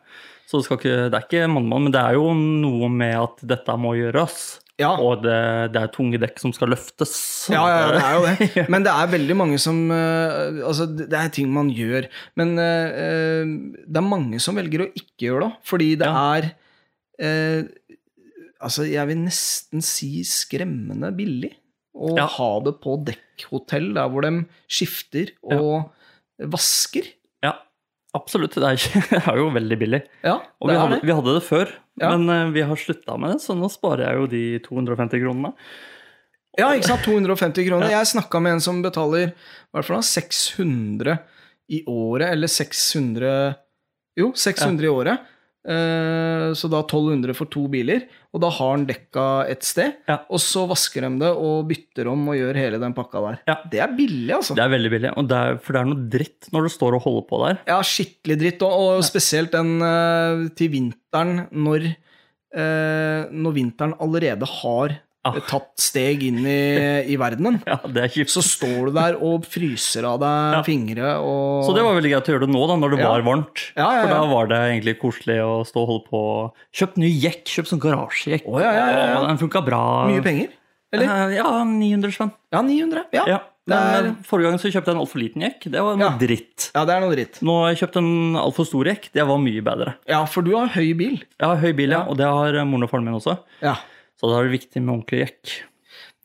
Så 0.50 0.59
det, 0.64 0.81
ikke, 0.81 0.97
det 1.12 1.14
er 1.21 1.29
ikke 1.29 1.45
mann-mann, 1.52 1.87
men 1.87 1.95
det 1.95 2.00
er 2.02 2.17
jo 2.19 2.33
noe 2.35 2.88
med 2.90 3.14
at 3.21 3.45
dette 3.52 3.76
må 3.79 3.93
gjøres. 4.00 4.40
Ja. 4.81 4.95
Og 4.97 5.21
det, 5.25 5.37
det 5.75 5.81
er 5.83 5.91
tunge 5.93 6.19
dekk 6.23 6.39
som 6.41 6.53
skal 6.57 6.73
løftes. 6.73 7.13
Ja, 7.53 7.63
ja, 7.69 7.91
det 7.93 8.01
er 8.01 8.15
jo 8.17 8.23
det. 8.31 8.65
Men 8.73 8.87
det 8.87 8.93
er 8.95 9.11
veldig 9.13 9.37
mange 9.37 9.59
som 9.61 9.83
eh, 9.93 10.61
Altså, 10.65 10.87
det 10.89 11.13
er 11.19 11.29
ting 11.37 11.51
man 11.53 11.69
gjør. 11.75 12.09
Men 12.41 12.55
eh, 12.59 12.97
eh, 13.05 13.53
det 13.85 14.01
er 14.01 14.07
mange 14.09 14.41
som 14.43 14.57
velger 14.59 14.87
å 14.87 14.91
ikke 14.97 15.29
gjøre 15.29 15.45
det, 15.51 15.53
fordi 15.69 15.91
det 16.01 16.09
Ja. 16.11 16.25
er 16.39 16.51
Altså, 18.61 18.85
jeg 18.89 19.09
vil 19.09 19.19
nesten 19.27 19.83
si 19.85 20.23
skremmende 20.29 21.11
billig 21.17 21.51
å 21.97 22.15
Ja. 22.17 22.27
ha 22.39 22.51
det 22.65 22.75
på 22.81 22.95
dekkhotell, 23.05 23.91
der 23.97 24.09
hvor 24.13 24.25
de 24.25 24.45
skifter 24.69 25.33
og 25.45 25.91
vasker. 26.41 27.05
Absolutt. 28.17 28.57
Det 28.59 28.67
er, 28.67 28.79
ikke, 28.79 29.02
det 29.12 29.21
er 29.23 29.38
jo 29.38 29.47
veldig 29.55 29.79
billig. 29.79 30.00
Ja, 30.26 30.38
Og 30.61 30.71
vi 30.73 30.76
hadde, 30.81 30.99
vi 31.07 31.14
hadde 31.14 31.37
det 31.37 31.45
før, 31.47 31.71
Ja. 32.00 32.11
men 32.17 32.26
eh, 32.35 32.50
vi 32.57 32.64
har 32.67 32.81
slutta 32.81 33.17
med 33.21 33.37
det, 33.37 33.43
så 33.45 33.55
nå 33.59 33.69
sparer 33.71 34.09
jeg 34.09 34.19
jo 34.19 34.26
de 34.33 34.43
250 34.67 35.23
kronene. 35.23 35.52
Ja, 36.59 36.73
ikke 36.75 36.88
sant? 36.90 37.05
250 37.07 37.69
kroner. 37.69 37.87
Ja. 37.87 38.00
Jeg 38.00 38.11
snakka 38.11 38.40
med 38.43 38.57
en 38.57 38.64
som 38.64 38.81
betaler 38.83 39.29
er 39.31 39.35
det 39.79 39.85
for 39.87 39.95
noe, 39.95 40.07
600 40.07 41.19
i 41.71 41.85
året, 41.87 42.33
eller 42.35 42.50
600 42.50 43.35
Jo, 44.19 44.33
600 44.35 44.88
i 44.88 44.90
året. 44.90 45.29
Eh, 45.61 46.52
så 46.57 46.71
da 46.73 46.81
1200 46.81 47.37
for 47.37 47.50
to 47.52 47.67
biler. 47.73 48.07
Og 48.33 48.43
da 48.45 48.50
har 48.55 48.71
han 48.73 48.87
dekka 48.88 49.26
et 49.52 49.67
sted. 49.67 49.99
Ja. 50.09 50.21
Og 50.33 50.40
så 50.43 50.64
vasker 50.71 51.05
de 51.05 51.11
det 51.21 51.33
og 51.35 51.69
bytter 51.69 52.09
om 52.12 52.31
og 52.33 52.38
gjør 52.38 52.61
hele 52.62 52.81
den 52.83 52.95
pakka 52.97 53.25
der. 53.26 53.40
Ja. 53.50 53.57
Det 53.73 53.83
er 53.85 53.93
billig, 53.97 54.33
altså. 54.38 54.57
Det 54.57 54.64
er 54.64 54.73
veldig 54.73 54.93
billig, 54.95 55.12
og 55.21 55.29
det 55.31 55.40
er, 55.40 55.61
for 55.61 55.76
det 55.76 55.83
er 55.83 55.90
noe 55.90 56.09
dritt 56.17 56.50
når 56.55 56.67
du 56.67 56.75
står 56.76 56.97
og 56.97 57.05
holder 57.07 57.26
på 57.29 57.43
der. 57.45 57.61
Ja, 57.69 57.81
skikkelig 57.85 58.38
dritt. 58.45 58.64
Og, 58.67 58.87
og 58.97 59.05
spesielt 59.07 59.52
den 59.57 59.76
eh, 59.85 60.47
til 60.59 60.73
vinteren, 60.73 61.45
når, 61.52 61.90
eh, 62.57 63.31
når 63.31 63.57
vinteren 63.61 63.97
allerede 64.00 64.49
har. 64.61 64.99
Tatt 65.25 65.75
steg 65.77 66.23
inn 66.25 66.39
i, 66.49 67.05
i 67.12 67.17
verdenen. 67.21 67.59
Ja, 67.69 67.77
det 67.85 68.03
er 68.07 68.09
kjipt. 68.09 68.33
Så 68.33 68.41
står 68.43 68.89
du 68.89 68.93
der 68.97 69.19
og 69.21 69.45
fryser 69.45 70.07
av 70.09 70.21
deg 70.23 70.55
Ja. 70.57 70.62
fingre 70.67 71.11
og 71.21 71.65
Så 71.69 71.75
det 71.77 71.83
var 71.85 71.95
veldig 71.99 72.12
greit 72.15 72.31
å 72.31 72.33
gjøre 72.35 72.47
det 72.47 72.55
nå, 72.55 72.62
da, 72.71 72.77
når 72.81 72.91
det 72.97 73.00
Ja. 73.05 73.11
var 73.12 73.23
varmt. 73.29 73.67
Ja, 73.77 73.89
ja, 73.99 74.03
For 74.07 74.15
da 74.15 74.23
var 74.33 74.47
det 74.49 74.61
egentlig 74.71 74.97
koselig 75.03 75.39
å 75.45 75.61
stå 75.69 75.83
og 75.85 75.89
holde 75.93 76.07
på. 76.09 76.23
Kjøpt 76.73 76.97
ny 76.97 77.11
jekk, 77.12 77.45
kjøpt 77.45 77.69
sånn 77.75 77.81
garasjejekk. 77.85 78.49
Oh. 78.49 78.59
Den 79.29 79.39
funka 79.39 79.62
bra. 79.65 79.83
Mye 80.09 80.23
penger? 80.25 80.49
Eller? 80.93 81.07
Eh, 81.07 81.37
Ja, 81.37 81.65
900 81.65 82.11
spenn. 82.17 82.33
Ja, 82.53 82.62
900. 82.62 83.05
Ja. 83.12 83.25
Er- 83.27 83.47
Men 83.71 84.17
forrige 84.27 84.49
gang 84.50 84.59
så 84.59 84.67
kjøpte 84.73 84.87
jeg 84.91 84.97
en 84.97 85.03
altfor 85.05 85.21
liten 85.21 85.43
jekk. 85.45 85.61
Det 85.71 85.79
var 85.81 85.95
noe 85.95 86.09
Ja. 86.09 86.17
dritt. 86.19 86.71
ja, 86.75 86.85
det 86.85 86.91
er 86.97 87.00
noe 87.05 87.15
dritt. 87.15 87.39
Nå 87.41 87.55
har 87.62 87.69
jeg 87.75 87.79
kjøpt 87.85 87.97
en 88.00 88.35
altfor 88.41 88.67
stor 88.67 88.85
jekk. 88.89 89.11
Det 89.12 89.23
var 89.29 89.39
mye 89.39 89.62
bedre. 89.62 89.95
Ja, 90.09 90.25
for 90.25 90.43
du 90.43 90.57
har 90.57 90.67
høy 90.69 90.97
bil. 90.97 91.21
Jeg 91.39 91.47
har 91.47 91.57
høy 91.57 91.73
bil, 91.77 91.91
ja, 91.91 92.00
Ja. 92.03 92.09
og 92.11 92.17
det 92.17 92.27
har 92.27 92.57
eh, 92.57 92.65
moren 92.65 92.83
og 92.83 92.91
faren 92.91 93.05
min 93.05 93.15
også. 93.15 93.39
Ja, 93.62 93.77
Så 94.21 94.29
da 94.29 94.39
er 94.43 94.49
det 94.50 94.59
viktig 94.61 94.83
med 94.85 94.93
ordentlig 94.99 95.23
jekk. 95.25 95.53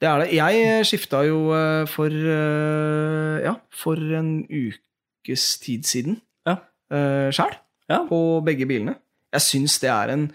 det 0.04 0.08
er 0.10 0.20
det. 0.25 0.30
Jeg 0.36 0.86
skifta 0.90 1.22
jo 1.25 1.38
eh, 1.56 1.86
for 1.88 2.12
eh, 2.12 3.44
Ja, 3.46 3.56
for 3.72 3.96
en 4.20 4.34
ukes 4.50 5.46
tid 5.64 5.88
siden 5.88 6.20
Ja. 6.46 6.58
sjæl. 7.32 7.56
Ja. 7.90 8.02
På 8.10 8.42
begge 8.46 8.66
bilene. 8.68 8.98
Jeg 9.36 9.42
syns 9.44 9.80
det 9.82 9.90
er 9.92 10.12
en 10.14 10.28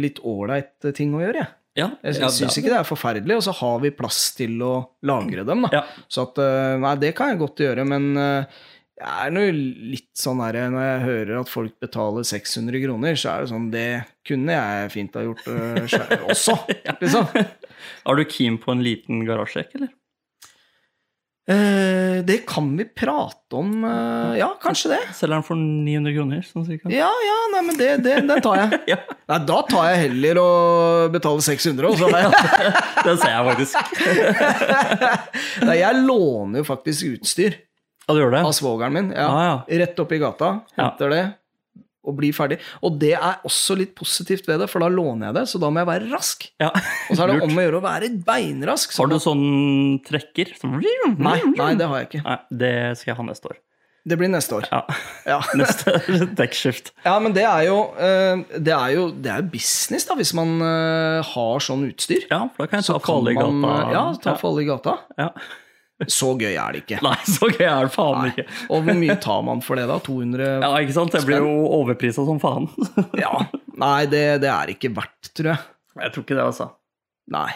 litt 0.00 0.18
ålreit 0.24 0.84
ting 0.94 1.14
å 1.16 1.22
gjøre, 1.22 1.42
jeg. 1.44 1.52
Ja, 1.76 1.90
Jeg 2.02 2.14
syns 2.32 2.54
ikke 2.56 2.70
det 2.72 2.78
er 2.78 2.86
forferdelig, 2.88 3.34
og 3.36 3.42
så 3.44 3.52
har 3.58 3.80
vi 3.82 3.90
plass 3.92 4.30
til 4.38 4.54
å 4.64 4.70
lagre 5.04 5.42
dem. 5.44 5.66
da. 5.66 5.68
Ja. 5.74 5.82
Så 6.08 6.22
at, 6.24 6.38
eh, 6.40 6.76
nei, 6.80 6.94
det 7.02 7.14
kan 7.18 7.28
jeg 7.34 7.38
godt 7.42 7.60
gjøre, 7.60 7.84
men 7.84 8.16
jeg 8.96 9.26
er 9.28 9.32
noe 9.36 9.50
litt 9.52 10.08
sånn 10.16 10.40
her 10.40 10.56
Når 10.72 10.86
jeg 10.86 11.00
hører 11.04 11.40
at 11.42 11.50
folk 11.52 11.74
betaler 11.84 12.24
600 12.24 12.80
kroner, 12.86 13.18
så 13.20 13.34
er 13.34 13.44
det 13.44 13.50
sånn 13.52 13.68
Det 13.74 13.88
kunne 14.26 14.56
jeg 14.56 14.94
fint 14.94 15.18
ha 15.18 15.26
gjort 15.26 15.44
uh, 15.52 16.24
også, 16.32 16.56
liksom. 17.02 17.28
Er 17.36 18.16
du 18.18 18.24
keen 18.30 18.56
på 18.62 18.72
en 18.72 18.84
liten 18.86 19.20
garasjekk, 19.28 19.76
eller? 19.78 19.92
Eh, 21.46 22.24
det 22.26 22.40
kan 22.48 22.72
vi 22.74 22.82
prate 22.90 23.54
om. 23.54 23.84
eh, 23.86 24.32
ja, 24.40 24.48
kanskje 24.58 24.88
det. 24.96 24.98
Selger 25.14 25.36
den 25.36 25.44
for 25.46 25.54
900 25.60 26.14
kroner, 26.16 26.40
sånn 26.42 26.64
cirka? 26.66 26.90
Ja, 26.90 27.06
ja, 27.22 27.36
nei, 27.52 27.60
men 27.68 27.78
det, 27.78 27.90
det, 28.02 28.16
den 28.26 28.42
tar 28.42 28.58
jeg. 28.64 28.80
Ja, 28.90 28.98
Nei, 29.30 29.38
da 29.46 29.60
tar 29.68 29.86
jeg 29.92 30.00
heller 30.08 30.40
å 30.42 30.48
betale 31.14 31.44
600, 31.46 31.86
og 31.86 32.00
så 32.00 32.10
har 32.10 32.24
jeg 32.24 32.32
Den 33.06 33.20
ser 33.22 33.30
jeg 33.30 33.46
faktisk. 33.52 33.74
Nei, 35.66 35.78
jeg 35.84 36.02
låner 36.02 36.64
jo 36.64 36.66
faktisk 36.66 37.14
utstyr 37.14 37.60
Av 38.08 38.52
svogeren 38.54 38.94
min. 38.94 39.10
Ja. 39.16 39.26
Ah, 39.26 39.44
ja. 39.48 39.56
Rett 39.82 39.98
oppi 39.98 40.20
gata, 40.22 40.60
henter 40.78 41.12
det 41.12 41.24
og 42.06 42.14
blir 42.20 42.30
ferdig. 42.36 42.60
Og 42.86 42.98
det 43.02 43.14
er 43.18 43.40
også 43.46 43.74
litt 43.78 43.96
positivt 43.98 44.46
ved 44.46 44.60
det, 44.62 44.68
for 44.70 44.84
da 44.84 44.86
låner 44.92 45.32
jeg 45.32 45.38
det, 45.40 45.44
så 45.50 45.58
da 45.62 45.70
må 45.74 45.82
jeg 45.82 45.90
være 45.90 46.10
rask. 46.12 46.48
Ja. 46.62 46.70
Og 47.10 47.18
så 47.18 47.24
er 47.24 47.32
det 47.32 47.38
om 47.48 47.58
å 47.58 47.64
gjøre 47.66 47.80
å 47.80 47.84
være 47.84 48.10
beinrask. 48.28 48.94
Har 49.00 49.10
du 49.10 49.18
sånn 49.22 49.46
trekker? 50.06 50.54
Nei, 50.62 51.38
nei, 51.56 51.72
det 51.78 51.88
har 51.90 52.02
jeg 52.04 52.10
ikke. 52.12 52.22
Nei, 52.26 52.36
det 52.62 52.74
skal 53.00 53.12
jeg 53.12 53.18
ha 53.18 53.26
neste 53.32 53.50
år. 53.50 53.58
Det 54.06 54.14
blir 54.20 54.30
neste 54.30 54.54
år. 54.54 54.68
Ja. 54.70 54.84
Ja, 55.26 55.40
Neste 55.58 55.96
dekkskift. 56.38 56.92
ja 57.02 57.16
men 57.18 57.34
det 57.34 57.42
er 57.42 57.64
jo 57.66 57.80
eh, 57.98 58.44
Det 58.54 58.70
er 58.70 58.92
jo 58.94 59.08
det 59.10 59.32
er 59.32 59.42
jo 59.42 59.48
business, 59.56 60.06
da, 60.06 60.14
hvis 60.14 60.30
man 60.38 60.60
eh, 60.62 61.26
har 61.26 61.64
sånn 61.66 61.88
utstyr. 61.88 62.28
Ja, 62.30 62.44
for 62.54 62.62
da 62.66 62.70
kan 62.70 62.84
jeg 62.84 62.86
ta 62.86 63.00
for 63.02 63.32
i 63.32 63.34
man, 63.34 63.58
gata. 63.66 63.94
Ja, 63.96 64.04
ta 64.22 64.36
for 64.38 64.52
alle 64.54 64.62
i 64.62 64.68
gata. 64.70 65.00
Ja. 65.18 65.32
Så 66.12 66.34
gøy 66.36 66.52
er 66.60 66.74
det 66.76 66.82
ikke. 66.84 66.98
Nei, 67.06 67.14
så 67.24 67.48
gøy 67.48 67.64
er 67.64 67.86
det 67.88 67.92
faen 67.94 68.18
Nei. 68.20 68.28
ikke. 68.34 68.44
Og 68.68 68.82
hvor 68.84 68.98
mye 69.00 69.16
tar 69.24 69.40
man 69.46 69.62
for 69.64 69.80
det, 69.80 69.86
da? 69.88 69.96
200 70.04 70.50
Ja, 70.60 70.68
ikke 70.84 70.92
sant? 70.98 71.16
Det 71.16 71.24
blir 71.24 71.40
jo 71.46 71.54
overprisa 71.80 72.26
som 72.28 72.36
faen. 72.42 72.68
Ja. 73.24 73.32
Nei, 73.80 74.02
det, 74.12 74.26
det 74.44 74.50
er 74.52 74.74
ikke 74.76 74.92
verdt, 74.96 75.32
tror 75.36 75.54
jeg. 75.54 75.60
Jeg 76.02 76.12
tror 76.12 76.22
ikke 76.26 76.36
det, 76.36 76.44
altså. 76.50 76.66
Nei. 77.32 77.48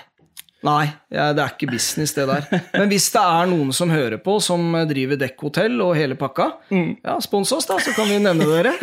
Nei, 0.61 0.91
ja, 1.09 1.31
det 1.33 1.41
er 1.41 1.55
ikke 1.55 1.71
business, 1.73 2.13
det 2.13 2.27
der. 2.29 2.45
Men 2.75 2.91
hvis 2.91 3.07
det 3.15 3.21
er 3.25 3.47
noen 3.49 3.71
som 3.73 3.89
hører 3.93 4.19
på, 4.21 4.35
som 4.45 4.75
driver 4.91 5.17
dekkhotell 5.23 5.79
og 5.81 5.95
hele 5.97 6.17
pakka, 6.21 6.51
Mm. 6.69 6.91
ja, 7.05 7.15
spons 7.25 7.49
oss, 7.57 7.65
da, 7.71 7.79
så 7.81 7.95
kan 7.97 8.05
vi 8.11 8.19
nevne 8.21 8.45
dere. 8.45 8.75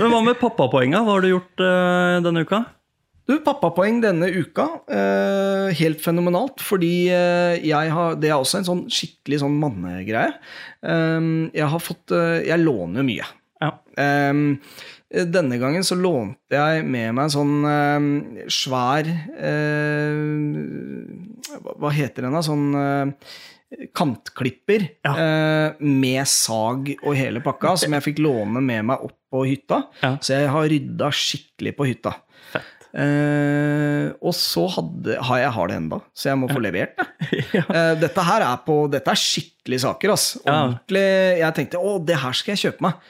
Men 0.00 0.10
hva 0.10 0.20
med 0.26 0.38
pappapoenga? 0.40 1.02
Hva 1.06 1.14
har 1.16 1.24
du 1.24 1.28
gjort 1.30 1.62
uh, 1.62 2.18
denne 2.26 2.42
uka? 2.46 2.62
Du, 3.26 3.40
pappapoeng 3.42 3.96
denne 4.04 4.28
uka. 4.30 4.66
Eh, 4.86 5.72
helt 5.80 6.00
fenomenalt, 6.04 6.60
fordi 6.62 7.08
eh, 7.10 7.56
jeg 7.66 7.90
har 7.90 8.14
Det 8.22 8.28
er 8.30 8.36
også 8.38 8.60
en 8.60 8.68
sånn 8.68 8.84
skikkelig 8.92 9.40
sånn 9.42 9.56
mannegreie. 9.62 10.36
Eh, 10.86 11.26
jeg 11.58 11.66
har 11.72 11.82
fått 11.82 12.14
eh, 12.14 12.44
Jeg 12.46 12.62
låner 12.62 13.02
jo 13.02 13.08
mye. 13.08 13.26
Ja. 13.62 13.72
Eh, 13.98 14.34
denne 15.26 15.56
gangen 15.62 15.84
så 15.86 15.94
lånte 15.96 16.54
jeg 16.58 16.82
med 16.84 17.14
meg 17.16 17.24
en 17.28 17.34
sånn 17.34 17.54
eh, 17.70 18.46
svær 18.52 19.06
eh, 19.50 20.16
hva- 21.80 21.92
heter 21.94 22.26
den, 22.26 22.34
da? 22.36 22.42
Sånn 22.46 23.14
kantklipper 23.96 24.84
Ja. 25.04 25.12
eh, 25.18 25.72
med 25.82 26.26
sag 26.30 26.92
og 27.02 27.16
hele 27.18 27.40
pakka, 27.42 27.76
som 27.78 27.92
jeg 27.96 28.02
fikk 28.04 28.18
låne 28.22 28.60
med 28.62 28.84
meg 28.84 29.02
opp 29.02 29.16
på 29.32 29.42
hytta. 29.46 29.82
Ja. 30.02 30.16
Så 30.22 30.34
jeg 30.38 30.48
har 30.52 30.68
rydda 30.70 31.08
skikkelig 31.10 31.74
på 31.76 31.86
hytta. 31.88 32.14
Eh, 32.96 34.06
og 34.24 34.32
så 34.36 34.62
hadde, 34.72 35.18
har 35.28 35.40
jeg 35.42 35.52
har 35.52 35.68
det 35.68 35.76
ennå, 35.82 35.98
så 36.16 36.30
jeg 36.30 36.40
må 36.40 36.48
få 36.52 36.62
levert 36.64 36.96
det. 36.96 37.06
Eh, 37.56 37.92
dette 38.00 38.22
her 38.22 38.44
er 38.46 38.58
på, 38.64 38.74
dette 38.92 39.10
er 39.12 39.18
skikkelige 39.20 39.82
saker. 39.84 40.12
ass. 40.14 40.26
Ordentlig, 40.46 41.02
Jeg 41.42 41.54
tenkte 41.56 41.80
å, 41.82 41.96
det 42.06 42.16
her 42.22 42.36
skal 42.36 42.54
jeg 42.54 42.62
kjøpe 42.70 42.86
meg. 42.86 43.00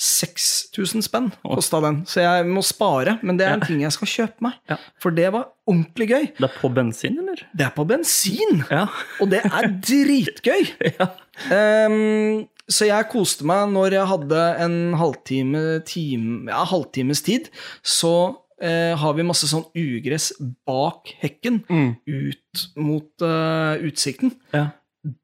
6000 0.00 1.04
spenn 1.04 1.26
kosta 1.44 1.76
den, 1.84 1.98
så 2.08 2.22
jeg 2.24 2.46
må 2.48 2.62
spare. 2.64 3.18
Men 3.26 3.36
det 3.36 3.44
er 3.46 3.58
en 3.58 3.64
ting 3.66 3.82
jeg 3.84 3.92
skal 3.92 4.08
kjøpe 4.08 4.46
meg, 4.46 4.54
Ja. 4.70 4.78
for 5.00 5.12
det 5.12 5.26
var 5.34 5.50
ordentlig 5.68 6.08
gøy. 6.08 6.24
Det 6.38 6.46
er 6.48 6.54
på 6.60 6.70
bensin, 6.72 7.18
eller? 7.20 7.42
Det 7.52 7.66
er 7.66 7.74
på 7.76 7.84
bensin, 7.90 8.64
Ja. 8.70 8.86
og 9.20 9.28
det 9.30 9.42
er 9.44 9.68
dritgøy. 9.68 10.70
ja. 10.98 11.08
Ehm, 11.52 12.46
så 12.70 12.86
jeg 12.88 13.08
koste 13.12 13.44
meg 13.44 13.68
når 13.74 13.92
jeg 13.98 14.06
hadde 14.14 14.42
en 14.64 14.78
halvtime, 15.00 15.64
time, 15.84 16.48
ja, 16.48 16.64
halvtimes 16.64 17.20
tid. 17.26 17.50
Så 17.82 18.14
eh, 18.60 18.92
har 19.00 19.14
vi 19.16 19.24
masse 19.26 19.48
sånn 19.50 19.64
ugress 19.76 20.32
bak 20.66 21.12
hekken, 21.22 21.62
Mm. 21.68 21.96
ut 22.06 22.66
mot 22.76 23.22
uh, 23.24 23.76
utsikten. 23.86 24.34
ja. 24.54 24.70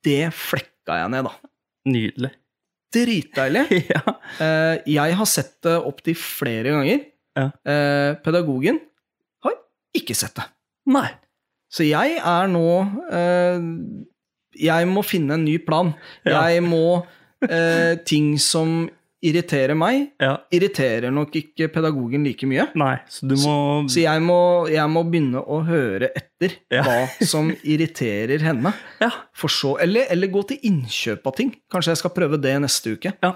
Det 0.02 0.30
flekka 0.32 0.94
jeg 1.02 1.10
ned, 1.12 1.26
da. 1.28 1.32
Nydelig. 1.92 2.30
Dritdeilig. 2.94 3.64
ja. 3.94 4.00
Eh, 4.40 4.78
jeg 4.88 5.16
har 5.18 5.28
sett 5.28 5.58
det 5.66 5.74
opptil 5.84 6.16
flere 6.16 6.72
ganger. 6.72 7.02
Ja. 7.36 7.50
Eh, 7.68 8.14
pedagogen 8.24 8.78
har 9.44 9.52
ikke 9.92 10.16
sett 10.16 10.32
det. 10.38 10.46
Nei. 10.88 11.10
Så 11.68 11.84
jeg 11.84 12.16
er 12.22 12.46
nå 12.48 12.62
eh, 13.12 13.60
Jeg 14.56 14.86
må 14.88 15.02
finne 15.04 15.34
en 15.36 15.44
ny 15.44 15.58
plan. 15.60 15.92
Jeg 16.24 16.62
må 16.64 17.02
Ting 18.08 18.38
som 18.40 18.86
irriterer 19.26 19.74
meg, 19.78 20.12
Ja. 20.22 20.36
irriterer 20.54 21.10
nok 21.14 21.34
ikke 21.38 21.68
pedagogen 21.74 22.24
like 22.26 22.46
mye. 22.48 22.68
Nei, 22.78 22.94
så 23.10 23.26
du 23.28 23.34
må 23.42 23.54
Så 23.90 24.00
jeg 24.02 24.22
må, 24.22 24.38
jeg 24.70 24.86
må 24.92 25.02
begynne 25.10 25.42
å 25.42 25.60
høre 25.66 26.10
etter 26.16 26.54
Ja. 26.72 26.82
hva 26.86 27.26
som 27.26 27.50
irriterer 27.64 28.40
henne. 28.46 28.72
Ja. 29.02 29.10
For 29.34 29.48
så, 29.52 29.74
eller, 29.82 30.06
eller 30.10 30.28
gå 30.32 30.42
til 30.48 30.58
innkjøp 30.70 31.26
av 31.26 31.36
ting. 31.36 31.54
Kanskje 31.72 31.94
jeg 31.94 32.02
skal 32.04 32.14
prøve 32.16 32.40
det 32.40 32.54
neste 32.62 32.94
uke. 32.96 33.12
Ja. 33.22 33.34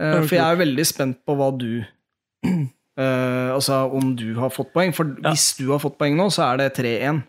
Eh, 0.00 0.20
for 0.24 0.34
jeg 0.36 0.44
er 0.44 0.60
veldig 0.60 0.86
spent 0.88 1.18
på 1.28 1.34
hva 1.36 1.50
du 1.58 1.82
uh, 2.46 3.48
Altså 3.56 3.82
om 3.96 4.14
du 4.16 4.34
har 4.40 4.50
fått 4.54 4.72
poeng. 4.74 4.92
For 4.96 5.04
hvis 5.24 5.54
du 5.60 5.70
har 5.72 5.80
fått 5.82 5.98
poeng 6.00 6.16
nå, 6.18 6.28
så 6.32 6.50
er 6.52 6.62
det 6.64 6.70
3-1. 6.78 7.22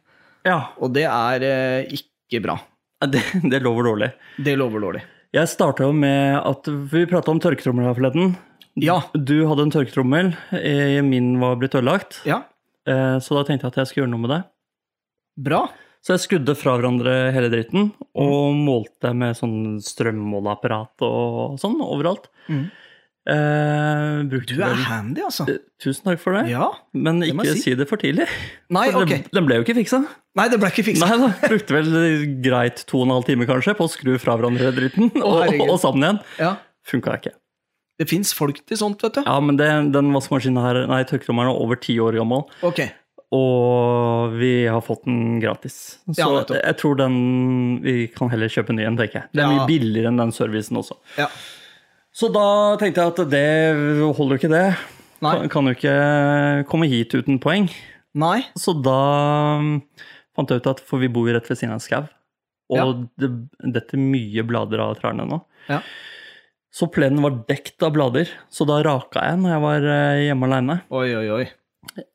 ja. 0.47 0.59
Og 0.81 0.93
det 0.95 1.05
er 1.07 1.45
uh, 1.47 1.95
ikke 1.97 2.41
bra. 2.43 2.57
Det, 3.01 3.21
det 3.49 3.59
lover 3.65 3.87
dårlig. 3.89 4.11
Det 4.45 4.53
lover 4.59 4.83
dårlig. 4.83 5.01
Jeg 5.31 5.47
starta 5.47 5.85
jo 5.87 5.93
med 5.95 6.39
at 6.43 6.67
Vi 6.91 7.05
prata 7.07 7.31
om 7.31 7.39
tørketrommel 7.39 7.87
her 7.87 7.95
forleden. 7.95 8.33
Ja. 8.79 8.97
Du 9.15 9.45
hadde 9.47 9.65
en 9.67 9.71
tørketrommel, 9.73 10.33
eh, 10.55 11.01
min 11.03 11.33
var 11.39 11.55
blitt 11.59 11.75
ødelagt. 11.75 12.21
Ja. 12.27 12.43
Eh, 12.87 13.17
Så 13.19 13.35
da 13.35 13.43
tenkte 13.43 13.67
jeg 13.67 13.71
at 13.73 13.79
jeg 13.81 13.87
skulle 13.87 14.05
gjøre 14.07 14.11
noe 14.15 14.25
med 14.27 14.31
det. 14.35 14.41
Bra. 15.37 15.69
Så 16.01 16.15
jeg 16.15 16.23
skrudde 16.25 16.55
fra 16.57 16.77
hverandre 16.79 17.31
hele 17.31 17.49
dritten 17.51 17.91
og 18.17 18.55
målte 18.57 19.11
med 19.15 19.35
sånn 19.37 19.77
strømmåleapparat 19.79 21.03
og 21.05 21.59
sånn 21.61 21.77
overalt. 21.85 22.25
Mm. 22.49 22.71
Brukte 23.25 24.55
Du 24.57 24.61
er 24.65 24.79
handy, 24.87 25.21
altså. 25.27 25.45
Eh, 25.49 25.59
Tusen 25.81 26.07
takk 26.07 26.21
for 26.21 26.33
det. 26.37 26.47
Ja. 26.51 26.67
Men 26.93 27.21
ikke 27.25 27.45
det 27.45 27.55
si. 27.59 27.63
si. 27.67 27.75
det 27.77 27.87
for 27.89 28.01
tidlig. 28.01 28.25
Nei, 28.73 28.87
For 28.91 29.03
okay. 29.05 29.21
den, 29.21 29.35
den 29.37 29.45
ble 29.49 29.59
jo 29.59 29.65
ikke 29.65 29.75
fiksa. 29.77 29.99
Nei, 30.39 30.47
det 30.51 30.57
ble 30.61 30.71
ikke 30.71 30.85
fiksa. 30.87 31.09
Nei 31.09 31.19
da, 31.21 31.29
Brukte 31.51 31.75
vel 31.75 31.91
greit 32.45 32.81
to 32.89 33.01
og 33.01 33.07
en 33.09 33.13
halv 33.17 33.27
time 33.29 33.47
kanskje 33.49 33.75
på 33.77 33.85
å 33.85 33.91
skru 33.91 34.15
fra 34.21 34.37
hverandre 34.39 34.71
dritten 34.77 35.11
og, 35.21 35.37
herregud. 35.43 35.67
og 35.69 35.77
sammen 35.83 36.07
igjen. 36.07 36.21
Ja. 36.41 36.55
Funka 36.89 37.17
ikke. 37.19 37.35
Det 38.01 38.07
fins 38.09 38.31
folk 38.33 38.63
til 38.65 38.79
sånt, 38.79 39.03
vet 39.05 39.19
du. 39.19 39.21
Ja, 39.27 39.37
men 39.43 39.59
det, 39.59 39.67
den 39.93 40.09
vaskemaskinen 40.15 40.63
her, 40.63 40.79
nei, 40.89 41.03
tørketrommelen 41.05 41.51
er 41.53 41.61
over 41.61 41.77
ti 41.77 41.99
år 42.01 42.17
gammel. 42.17 42.47
Okay. 42.65 42.89
Og 43.31 44.33
vi 44.41 44.65
har 44.67 44.81
fått 44.83 45.05
den 45.05 45.37
gratis. 45.39 45.75
Så 46.09 46.17
Ja, 46.19 46.41
jeg 46.57 46.75
tror 46.81 46.97
den 46.99 47.13
Vi 47.85 48.09
kan 48.11 48.27
heller 48.33 48.49
kjøpe 48.51 48.73
en 48.73 48.79
ny 48.81 48.83
en, 48.89 48.97
tenker 48.99 49.21
jeg. 49.21 49.29
Det 49.31 49.39
er 49.43 49.45
Ja. 49.47 49.53
mye 49.53 49.67
billigere 49.69 50.09
enn 50.11 50.17
den 50.19 50.33
servicen 50.35 50.81
også. 50.81 50.97
Ja. 51.21 51.29
Så 52.11 52.27
da 52.33 52.75
tenkte 52.79 53.03
jeg 53.03 53.13
at 53.13 53.21
det 53.31 53.45
holder 54.17 54.35
jo 54.35 54.39
ikke, 54.41 54.51
det. 54.51 54.65
Nei. 55.23 55.35
Kan, 55.37 55.51
kan 55.53 55.69
jo 55.69 55.75
ikke 55.77 55.97
komme 56.69 56.89
hit 56.91 57.13
uten 57.15 57.39
poeng. 57.41 57.69
Nei. 58.17 58.39
Så 58.59 58.73
da 58.83 58.97
um, 59.61 59.75
fant 60.35 60.51
jeg 60.51 60.63
ut 60.63 60.71
at 60.73 60.81
For 60.83 60.99
vi 60.99 61.11
bor 61.11 61.29
jo 61.29 61.35
rett 61.37 61.47
ved 61.47 61.59
siden 61.59 61.75
av 61.75 61.79
en 61.79 61.85
skau, 61.85 62.09
og 62.75 63.05
det 63.21 63.29
detter 63.77 64.01
mye 64.01 64.43
blader 64.47 64.83
av 64.83 64.97
trærne 64.99 65.27
nå. 65.29 65.39
Ja. 65.69 65.79
Så 66.71 66.87
plenen 66.91 67.23
var 67.23 67.41
dekt 67.49 67.83
av 67.83 67.91
blader, 67.95 68.29
så 68.51 68.67
da 68.67 68.79
raka 68.85 69.25
jeg 69.27 69.41
når 69.41 69.51
jeg 69.51 69.63
var 69.65 69.87
eh, 69.91 70.21
hjemme 70.29 70.47
aleine. 70.47 70.77
Oi, 70.95 71.07
oi, 71.19 71.25
oi. 71.35 71.43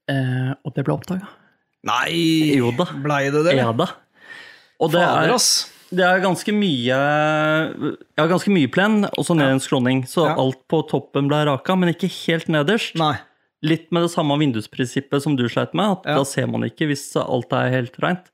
Eh, 0.09 0.53
og 0.65 0.73
det 0.73 0.85
ble 0.87 0.95
oppdaga. 0.97 1.29
Nei! 1.87 2.57
Jo 2.57 2.73
da. 2.77 2.89
Blei 3.05 3.27
det 3.35 3.45
det? 3.47 3.57
Ja 3.59 3.69
da. 3.77 3.91
Og 4.81 4.93
det 4.93 5.03
Fader, 5.03 5.29
er, 5.29 5.35
ass. 5.37 5.51
Det 5.91 6.05
er 6.07 6.21
ganske 6.25 6.53
mye 6.55 6.97
Jeg 6.97 8.19
har 8.19 8.31
ganske 8.33 8.53
mye 8.53 8.71
plen, 8.73 9.05
og 9.07 9.23
så 9.27 9.37
ned 9.39 9.55
en 9.57 9.63
skråning. 9.63 10.05
Så 10.09 10.27
Ja. 10.27 10.35
alt 10.39 10.61
på 10.69 10.83
toppen 10.89 11.29
ble 11.29 11.45
raka, 11.47 11.77
men 11.77 11.93
ikke 11.95 12.11
helt 12.27 12.49
nederst. 12.49 12.95
Nei. 12.97 13.17
Litt 13.63 13.91
med 13.91 14.03
det 14.05 14.11
samme 14.13 14.37
vindusprinsippet 14.39 15.23
som 15.23 15.35
du 15.37 15.47
sleit 15.49 15.73
med. 15.75 15.91
at 15.99 16.03
Ja. 16.07 16.17
Da 16.19 16.25
ser 16.25 16.47
man 16.47 16.63
ikke 16.63 16.87
hvis 16.91 17.17
alt 17.17 17.53
er 17.53 17.71
helt 17.71 17.97
reint. 18.03 18.27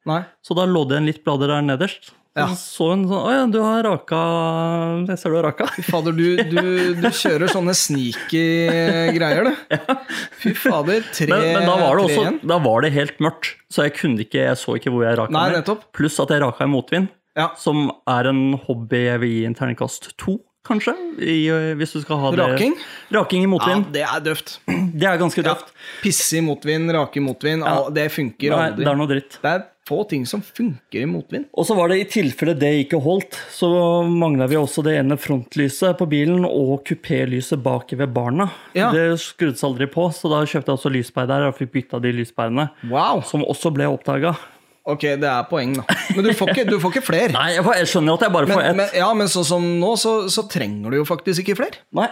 Så 0.43 0.55
da 0.57 0.67
lå 0.67 0.87
det 0.89 0.97
en 0.99 1.07
litt 1.07 1.25
blader 1.25 1.49
der 1.49 1.63
nederst. 1.63 2.13
Ja. 2.35 2.47
så 2.57 2.95
hun 2.97 3.03
sånn 3.05 3.27
Å 3.29 3.31
ja, 3.31 3.47
du 3.47 3.59
har 3.61 3.83
raka 3.85 5.05
Jeg 5.07 5.19
ser 5.21 5.29
du 5.29 5.37
har 5.37 5.45
raka. 5.53 5.67
Fy 5.77 5.83
fader, 5.85 6.13
du, 6.17 6.37
du, 6.49 6.95
du 6.97 7.09
kjører 7.13 7.45
sånne 7.53 7.75
sneaky 7.77 9.13
greier, 9.13 9.45
du. 9.45 9.77
Fy 10.41 10.55
fader. 10.57 11.03
Tre, 11.13 11.27
Men, 11.29 11.43
men 11.59 11.67
da, 11.69 11.77
var 11.77 11.99
det 12.01 12.07
også, 12.07 12.23
igjen. 12.25 12.39
da 12.49 12.59
var 12.65 12.81
det 12.87 12.93
helt 12.97 13.19
mørkt, 13.21 13.53
så 13.71 13.85
jeg 13.85 13.93
kunne 13.99 14.25
ikke 14.25 14.47
Jeg 14.47 14.57
så 14.57 14.79
ikke 14.81 14.89
hvor 14.95 15.05
jeg 15.05 15.19
raka 15.21 15.31
Nei, 15.37 15.77
Pluss 15.93 16.17
at 16.25 16.33
jeg 16.33 16.41
raka 16.41 16.65
i 16.65 16.73
motvind, 16.73 17.09
Ja. 17.39 17.51
som 17.57 17.91
er 18.09 18.29
en 18.29 18.53
hobby 18.67 19.07
jeg 19.07 19.21
vil 19.23 19.31
gi 19.33 19.45
en 19.49 19.55
terningkast 19.57 20.11
to, 20.21 20.39
kanskje. 20.69 20.93
I, 21.19 21.49
øh, 21.51 21.73
hvis 21.81 21.93
du 21.97 22.03
skal 22.05 22.21
ha 22.23 22.31
det 22.31 22.39
Raking? 22.45 22.75
Raking 23.13 23.45
i 23.47 23.59
Ja, 23.67 23.81
det 23.93 24.03
er 24.03 24.21
døvt. 24.21 24.59
Det 24.93 25.09
er 25.09 25.17
ganske 25.19 25.43
Ja. 25.43 25.55
tøft. 25.55 25.73
Pisse 26.03 26.37
i 26.39 26.41
motvind, 26.45 26.91
rake 26.93 27.17
i 27.17 27.21
motvind. 27.25 27.65
Ja. 27.65 27.89
Det 27.91 28.11
funker 28.13 28.51
Nei, 28.51 28.69
aldri. 28.69 28.85
det 28.85 28.91
er 28.93 28.97
noe 28.97 29.09
dritt. 29.09 29.39
Det 29.43 29.51
er 29.51 29.65
få 29.89 30.05
ting 30.09 30.25
som 30.29 30.43
funker 30.45 31.03
i 31.03 31.07
motvind. 31.09 31.47
Og 31.59 31.67
så 31.67 31.75
var 31.75 31.89
det 31.89 31.99
i 31.99 32.05
tilfelle 32.05 32.55
det 32.55 32.71
ikke 32.85 33.01
holdt, 33.03 33.35
så 33.51 34.05
mangla 34.07 34.47
vi 34.47 34.55
også 34.61 34.85
det 34.87 34.95
ene 35.01 35.17
frontlyset 35.19 35.97
på 35.99 36.07
bilen 36.09 36.45
og 36.47 36.85
kupélyset 36.87 37.63
bak 37.65 37.91
ved 37.99 38.13
barna. 38.15 38.51
Ja. 38.79 38.93
Det 38.95 39.19
skrudde 39.19 39.57
seg 39.59 39.73
aldri 39.73 39.89
på, 39.91 40.07
så 40.15 40.31
da 40.31 40.45
kjøpte 40.47 40.71
jeg 40.71 40.79
også 40.79 40.93
lyspære 40.95 41.27
der 41.33 41.49
og 41.49 41.57
fikk 41.59 41.73
bytta 41.73 41.99
de 42.05 42.13
lyspærene. 42.21 42.69
Wow. 42.93 43.23
Som 43.27 43.43
også 43.43 43.73
ble 43.75 43.89
oppdaga. 43.91 44.37
Ok, 44.85 45.05
det 45.23 45.29
er 45.31 45.45
poeng, 45.47 45.77
da. 45.79 45.85
Men 46.17 46.25
du 46.27 46.33
får 46.35 46.51
ikke, 46.55 46.65
du 46.67 46.77
får 46.83 46.91
ikke 46.97 47.05
flere. 47.07 47.31
Nei, 47.39 47.53
jeg, 47.55 47.63
jeg 47.79 47.87
skjønner 47.93 48.17
at 48.19 48.25
jeg 48.27 48.35
bare 48.35 48.49
får 48.51 48.63
ett. 48.67 48.77
men, 48.81 48.89
ja, 48.99 49.09
men 49.15 49.29
sånn 49.31 49.47
som 49.47 49.67
nå, 49.79 49.93
så, 50.01 50.15
så 50.33 50.43
trenger 50.51 50.91
du 50.91 50.97
jo 50.99 51.05
faktisk 51.07 51.45
ikke 51.45 51.55
flere. 51.61 51.83
Nei. 51.95 52.09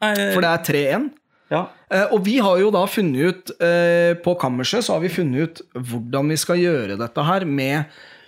Nei. 0.00 0.12
For 0.32 0.40
det 0.46 0.52
er 0.54 0.62
3-1. 0.70 1.08
ja. 1.52 1.62
Eh, 1.90 2.06
og 2.12 2.20
vi 2.24 2.38
har 2.44 2.58
jo 2.60 2.68
da 2.70 2.82
funnet 2.86 3.32
ut 3.32 3.50
eh, 3.64 4.12
På 4.20 4.34
kammerset 4.38 4.84
så 4.84 4.92
har 4.94 5.00
vi 5.00 5.08
funnet 5.08 5.40
ut 5.48 5.62
hvordan 5.88 6.28
vi 6.28 6.36
skal 6.36 6.58
gjøre 6.60 6.98
dette 7.00 7.24
her 7.24 7.46
med 7.48 7.78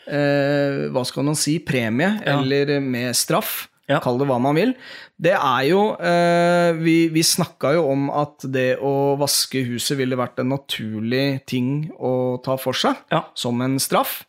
eh, 0.09 0.87
Hva 0.95 1.03
skal 1.07 1.27
man 1.29 1.37
si? 1.39 1.59
Premie, 1.61 2.09
Ja. 2.25 2.39
eller 2.41 2.81
med 2.81 3.13
straff. 3.17 3.69
Ja. 3.91 3.99
Kall 4.01 4.21
det 4.21 4.29
hva 4.31 4.39
man 4.41 4.55
vil. 4.55 4.73
Det 5.21 5.33
er 5.35 5.65
jo 5.67 5.81
eh, 5.99 6.71
Vi, 6.79 7.09
vi 7.11 7.23
snakka 7.27 7.73
jo 7.75 7.89
om 7.91 8.07
at 8.15 8.47
det 8.47 8.77
å 8.79 9.17
vaske 9.21 9.65
huset 9.67 9.99
ville 9.99 10.17
vært 10.21 10.39
en 10.41 10.53
naturlig 10.55 11.43
ting 11.51 11.91
å 11.99 12.39
ta 12.45 12.55
for 12.57 12.73
seg, 12.79 12.95
Ja. 13.11 13.25
som 13.35 13.61
en 13.67 13.79
straff. 13.83 14.21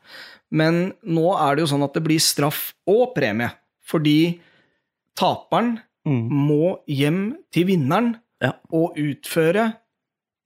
Men 0.51 0.93
nå 1.05 1.29
er 1.39 1.55
det 1.55 1.63
jo 1.67 1.71
sånn 1.75 1.85
at 1.85 1.93
det 1.95 2.03
blir 2.03 2.19
straff 2.19 2.73
og 2.89 3.13
premie. 3.15 3.51
Fordi 3.85 4.39
taperen 5.17 5.79
Mm. 6.05 6.29
må 6.33 6.79
hjem 6.89 7.35
til 7.53 7.65
vinneren 7.69 8.15
Ja. 8.41 8.53
og 8.73 8.95
utføre 8.97 9.75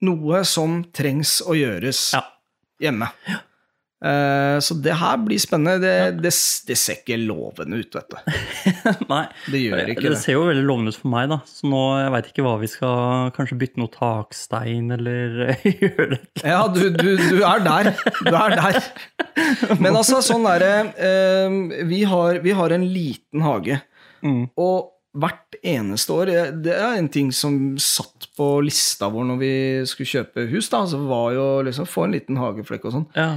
noe 0.02 0.44
som 0.44 0.84
trengs 0.92 1.40
å 1.40 1.54
gjøres 1.56 2.12
Ja. 2.12 2.20
hjemme. 2.78 3.08
Eh, 3.26 3.38
så 4.60 4.74
det 4.84 4.92
her 5.00 5.16
blir 5.24 5.38
spennende. 5.40 5.80
Det, 5.80 5.92
det, 6.22 6.32
det 6.68 6.76
ser 6.76 6.98
ikke 7.00 7.16
lovende 7.22 7.78
ut, 7.80 7.94
vet 7.96 8.10
du. 8.12 8.16
Nei. 9.12 9.22
Det 9.48 9.60
gjør 9.62 9.92
ikke 9.94 10.04
det 10.04 10.12
det. 10.12 10.18
ser 10.20 10.36
jo 10.36 10.42
veldig 10.50 10.64
lovende 10.68 10.92
ut 10.92 10.98
for 11.00 11.12
meg, 11.14 11.30
da. 11.32 11.38
Så 11.48 11.70
nå 11.72 11.80
jeg 12.02 12.12
veit 12.12 12.28
ikke 12.32 12.44
hva 12.46 12.52
vi 12.60 12.68
skal 12.70 13.30
Kanskje 13.36 13.58
bytte 13.62 13.80
noe 13.80 13.92
takstein, 13.94 14.90
eller 14.98 15.56
gjøre 15.86 16.08
det. 16.12 16.20
Ja, 16.44 16.60
du, 16.68 16.82
du, 16.92 17.08
du 17.16 17.40
er 17.48 17.64
der. 17.64 17.92
Du 18.20 18.32
er 18.36 18.56
der. 18.58 18.82
Men 19.80 19.94
altså, 19.96 20.20
sånn 20.24 20.44
derre 20.46 20.74
eh, 21.00 21.56
vi, 21.88 22.02
har- 22.08 22.42
vi 22.44 22.52
har 22.56 22.76
en 22.76 22.86
liten 22.92 23.44
hage, 23.48 23.80
Mm. 24.24 24.46
og 24.58 24.92
hvert 25.20 25.54
eneste 25.60 26.10
år 26.16 26.30
eh, 26.32 26.46
Det 26.64 26.72
er 26.72 26.94
en 26.96 27.06
ting 27.12 27.28
som 27.36 27.76
satt 27.78 28.24
på 28.36 28.46
lista 28.64 29.10
vår 29.12 29.26
når 29.28 29.36
vi 29.38 29.50
skulle 29.86 30.08
kjøpe 30.08 30.46
hus, 30.50 30.70
da. 30.72 30.80
Så 30.88 30.98
var 31.06 31.34
jo 31.36 31.44
liksom 31.68 31.86
få 31.86 32.06
en 32.06 32.14
liten 32.16 32.40
hageflekk 32.40 32.88
og 32.88 32.94
sånn. 32.96 33.04
Ja. 33.14 33.28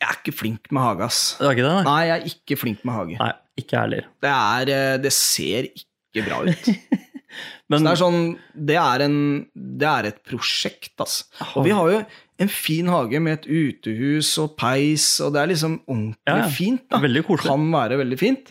Jeg 0.00 0.08
er 0.08 0.16
ikke 0.22 0.32
flink 0.32 0.70
med 0.72 0.80
hage, 0.82 1.06
ass. 1.10 1.20
Det 1.38 1.44
var 1.46 1.54
ikke 1.58 1.66
det, 1.66 1.72
nei? 1.76 1.84
Nei, 1.90 2.00
jeg 2.08 2.16
er 2.16 2.30
ikke 2.32 2.56
flink 2.62 2.84
med 2.88 2.94
hage. 2.96 3.18
Nei, 3.20 3.30
ikke 3.60 3.82
heller. 3.82 4.06
Det, 4.24 4.30
er, 4.32 4.72
eh, 4.76 4.96
det 5.04 5.12
ser 5.12 5.68
ikke 5.70 6.24
bra 6.26 6.38
ut. 6.48 6.70
Men 7.70 7.84
det 7.86 7.90
er 7.92 7.98
sånn 8.00 8.22
Det 8.58 8.74
er, 8.80 9.04
en, 9.04 9.18
det 9.54 9.86
er 9.86 10.08
et 10.08 10.16
prosjekt, 10.26 10.94
altså. 10.98 11.28
Og 11.60 11.68
vi 11.68 11.74
har 11.76 11.92
jo 11.92 12.00
en 12.40 12.48
fin 12.50 12.88
hage 12.90 13.20
med 13.22 13.36
et 13.36 13.46
utehus 13.52 14.32
og 14.42 14.56
peis, 14.58 15.04
og 15.22 15.34
det 15.36 15.42
er 15.44 15.50
liksom 15.52 15.76
ordentlig 15.84 16.32
Ja, 16.32 16.38
ja. 16.40 16.48
fint. 16.56 16.86
da. 16.90 16.98
Veldig 17.04 17.22
koselig. 17.28 17.52
Kan 17.52 17.68
være 17.76 18.00
veldig 18.00 18.18
fint. 18.18 18.50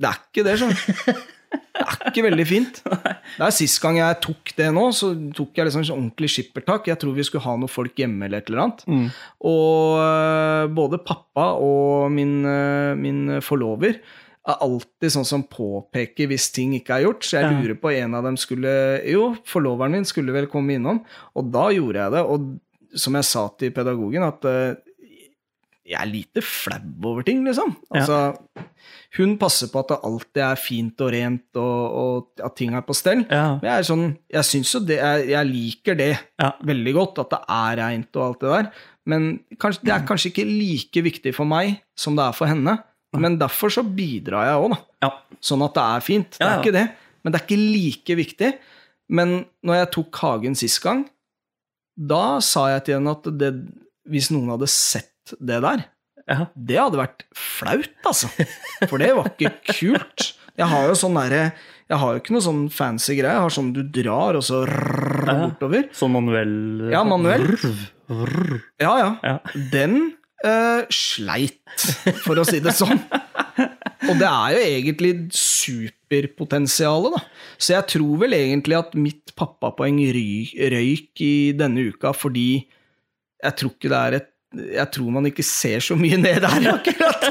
Det 0.00 0.08
er 0.08 0.18
ikke 0.24 0.44
det, 0.48 0.56
du. 0.58 1.20
Det 1.72 1.82
er 1.82 2.10
ikke 2.10 2.24
veldig 2.28 2.46
fint. 2.46 2.80
Det 3.36 3.46
er 3.46 3.54
Sist 3.54 3.80
gang 3.82 3.96
jeg 3.98 4.18
tok 4.24 4.52
det 4.58 4.68
nå, 4.74 4.88
så 4.94 5.12
tok 5.36 5.56
jeg 5.56 5.68
liksom 5.68 5.84
sånn 5.88 5.98
ordentlig 5.98 6.28
skippertak. 6.34 6.90
Jeg 6.90 7.00
tror 7.00 7.14
vi 7.16 7.24
skulle 7.26 7.44
ha 7.46 7.54
noen 7.56 7.70
folk 7.70 7.96
hjemme 7.98 8.26
eller 8.26 8.42
et 8.42 8.50
eller 8.50 8.64
annet. 8.66 8.82
Mm. 8.86 9.06
Og 9.48 10.00
øh, 10.02 10.64
både 10.76 11.00
pappa 11.06 11.46
og 11.62 12.12
min, 12.12 12.42
øh, 12.44 12.92
min 12.98 13.38
forlover 13.44 13.96
er 14.42 14.58
alltid 14.66 15.14
sånn 15.14 15.26
som 15.28 15.44
påpeker 15.46 16.28
hvis 16.30 16.50
ting 16.54 16.74
ikke 16.76 16.98
er 16.98 17.06
gjort. 17.06 17.26
Så 17.26 17.38
jeg 17.38 17.54
lurer 17.54 17.78
på 17.78 17.94
en 17.94 18.18
av 18.18 18.26
dem 18.26 18.38
skulle 18.40 18.74
Jo, 19.08 19.32
forloveren 19.48 19.96
min 19.96 20.08
skulle 20.08 20.34
vel 20.34 20.50
komme 20.50 20.76
innom. 20.76 21.02
Og 21.38 21.50
da 21.54 21.68
gjorde 21.74 22.04
jeg 22.04 22.16
det. 22.16 22.24
Og 22.26 22.98
som 22.98 23.16
jeg 23.16 23.28
sa 23.28 23.46
til 23.56 23.72
pedagogen, 23.74 24.26
at 24.26 24.48
øh, 24.48 24.74
jeg 25.84 25.98
er 25.98 26.06
lite 26.06 26.42
flau 26.46 26.78
over 27.10 27.24
ting, 27.26 27.40
liksom. 27.44 27.72
Ja. 27.90 28.00
Altså, 28.02 28.18
hun 29.18 29.32
passer 29.40 29.68
på 29.72 29.80
at 29.82 29.88
det 29.90 29.98
alltid 30.06 30.42
er 30.46 30.60
fint 30.60 31.00
og 31.04 31.10
rent, 31.12 31.48
og, 31.58 31.96
og 32.02 32.44
at 32.46 32.54
ting 32.56 32.74
er 32.78 32.84
på 32.86 32.94
stell. 32.96 33.24
Ja. 33.28 33.56
Men 33.58 33.66
jeg 33.68 33.74
er 33.82 33.88
sånn, 33.88 34.04
jeg 34.36 34.46
syns 34.48 34.72
jo 34.76 34.80
det 34.86 35.00
jeg, 35.00 35.26
jeg 35.32 35.50
liker 35.50 35.98
det 35.98 36.10
Ja. 36.40 36.52
veldig 36.70 36.94
godt, 36.96 37.18
at 37.24 37.34
det 37.34 37.40
er 37.58 37.76
reint 37.82 38.16
og 38.20 38.24
alt 38.28 38.40
det 38.46 38.52
der. 38.54 38.70
Men 39.10 39.28
kanskje, 39.58 39.82
det 39.88 39.92
er 39.96 40.06
kanskje 40.06 40.30
ikke 40.30 40.46
like 40.46 41.02
viktig 41.02 41.34
for 41.34 41.44
meg 41.50 41.80
som 41.98 42.14
det 42.16 42.24
er 42.28 42.36
for 42.38 42.46
henne. 42.46 42.76
Men 43.18 43.34
derfor 43.36 43.68
så 43.74 43.82
bidrar 43.84 44.46
jeg 44.48 44.60
òg, 44.62 44.70
da. 44.72 44.78
ja. 45.04 45.10
Sånn 45.44 45.64
at 45.66 45.74
det 45.76 45.82
er 45.84 46.04
fint. 46.06 46.30
Det 46.38 46.46
Ja, 46.46 46.52
er 46.54 46.62
ikke 46.62 46.72
det. 46.78 46.86
Men 47.22 47.32
det 47.34 47.40
er 47.40 47.44
ikke 47.48 47.58
like 47.74 48.16
viktig. 48.22 48.52
Men 49.12 49.34
når 49.66 49.74
jeg 49.82 49.90
tok 49.98 50.16
Hagen 50.22 50.54
sist 50.56 50.80
gang, 50.80 51.02
da 51.98 52.38
sa 52.40 52.68
jeg 52.72 52.86
til 52.86 52.94
henne 52.96 53.12
at 53.12 53.26
det, 53.36 53.50
hvis 54.08 54.30
noen 54.32 54.48
hadde 54.54 54.70
sett 54.72 55.11
det 55.38 55.58
der, 55.64 55.84
ja. 56.28 56.46
det 56.54 56.78
hadde 56.78 57.00
vært 57.00 57.24
flaut, 57.36 57.92
altså. 58.08 58.30
For 58.90 58.98
det 59.02 59.12
var 59.16 59.30
ikke 59.32 59.52
kult. 59.72 60.32
Jeg 60.58 60.68
har 60.68 60.88
jo 60.90 60.96
sånn 60.98 61.14
derre 61.16 61.44
Jeg 61.88 61.96
har 62.02 62.10
jo 62.12 62.20
ikke 62.20 62.34
noe 62.34 62.44
sånn 62.44 62.64
fancy 62.72 63.14
greie. 63.16 63.32
Jeg 63.32 63.44
har 63.46 63.52
sånn 63.54 63.70
du 63.72 63.80
drar, 63.88 64.36
og 64.36 64.44
så 64.44 64.62
rrr, 64.68 65.28
Ja. 65.28 65.36
bortover. 65.46 65.86
Sånn 65.96 66.12
manuell 66.14 66.54
Ja, 66.92 67.02
manuell. 67.08 67.46
Ja, 68.80 68.92
ja. 69.00 69.10
Ja. 69.24 69.34
Den 69.72 69.96
uh, 70.44 70.82
sleit, 70.92 71.60
for 72.24 72.40
å 72.40 72.44
si 72.48 72.60
det 72.64 72.74
sånn. 72.76 73.00
Og 74.08 74.16
det 74.18 74.26
er 74.28 74.56
jo 74.56 74.62
egentlig 74.66 75.12
superpotensialet, 75.38 77.14
da. 77.14 77.22
Så 77.62 77.76
jeg 77.76 77.88
tror 77.94 78.22
vel 78.24 78.34
egentlig 78.36 78.78
at 78.80 78.96
mitt 78.98 79.32
pappapoeng 79.38 80.00
røyk 80.12 81.22
i 81.24 81.34
denne 81.56 81.86
uka 81.92 82.12
fordi 82.16 82.46
jeg 83.42 83.56
tror 83.58 83.72
ikke 83.74 83.90
det 83.92 84.00
er 84.00 84.16
et 84.18 84.28
jeg 84.54 84.88
tror 84.94 85.10
man 85.14 85.26
ikke 85.30 85.44
ser 85.46 85.80
så 85.84 85.96
mye 85.98 86.18
ned 86.20 86.42
der, 86.44 86.68
akkurat. 86.74 87.26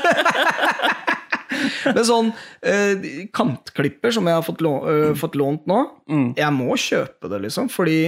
Men 1.91 2.03
sånn 2.07 2.29
eh, 2.63 3.07
kantklipper 3.35 4.13
som 4.15 4.27
jeg 4.29 4.37
har 4.37 4.45
fått, 4.45 4.61
lå, 4.65 4.71
eh, 4.89 5.13
fått 5.19 5.35
lånt 5.39 5.65
nå, 5.69 5.81
Mm. 6.11 6.29
jeg 6.37 6.53
må 6.55 6.75
kjøpe 6.79 7.29
det, 7.31 7.39
liksom. 7.45 7.69
Fordi 7.71 7.99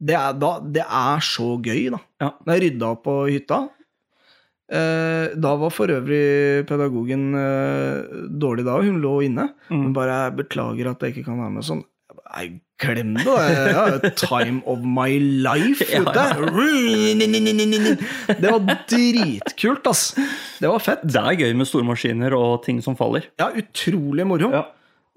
det 0.00 0.14
er, 0.16 0.32
da, 0.40 0.54
det 0.60 0.84
er 0.86 1.20
så 1.24 1.54
gøy, 1.60 1.90
da. 1.94 2.00
Ja. 2.22 2.30
Når 2.46 2.56
jeg 2.56 2.64
rydda 2.66 2.90
opp 2.94 3.02
på 3.04 3.14
hytta 3.28 3.58
eh, 4.72 5.34
Da 5.36 5.52
var 5.60 5.72
for 5.74 5.92
øvrig 5.92 6.64
pedagogen 6.68 7.26
eh, 7.36 8.26
dårlig 8.40 8.64
da, 8.68 8.78
hun 8.80 9.00
lå 9.02 9.14
inne. 9.26 9.48
Mm. 9.70 9.82
Hun 9.88 9.92
bare 9.96 10.18
beklager 10.36 10.90
at 10.92 11.00
jeg 11.04 11.14
ikke 11.16 11.26
kan 11.30 11.40
være 11.42 11.54
med', 11.58 11.66
sånn. 11.68 11.84
Jeg 12.10 12.16
bare, 12.16 12.60
Glem 12.80 13.14
det. 13.18 13.24
Jeg 13.28 14.12
time 14.16 14.62
of 14.70 14.80
my 14.84 15.18
life 15.44 15.84
Ja, 15.92 16.00
ute. 16.00 17.96
Det 18.40 18.52
var 18.52 18.62
dritkult, 18.88 19.86
ass. 19.90 20.14
Det 20.60 20.68
var 20.70 20.80
fett. 20.82 21.04
Det 21.04 21.20
er 21.20 21.38
gøy 21.44 21.54
med 21.60 21.68
store 21.68 21.86
maskiner 21.88 22.36
og 22.36 22.62
ting 22.64 22.80
som 22.84 22.96
faller. 22.96 23.28
Ja, 23.40 23.50
utrolig 23.60 24.26
moro. 24.28 24.52
Ja. 24.54 24.64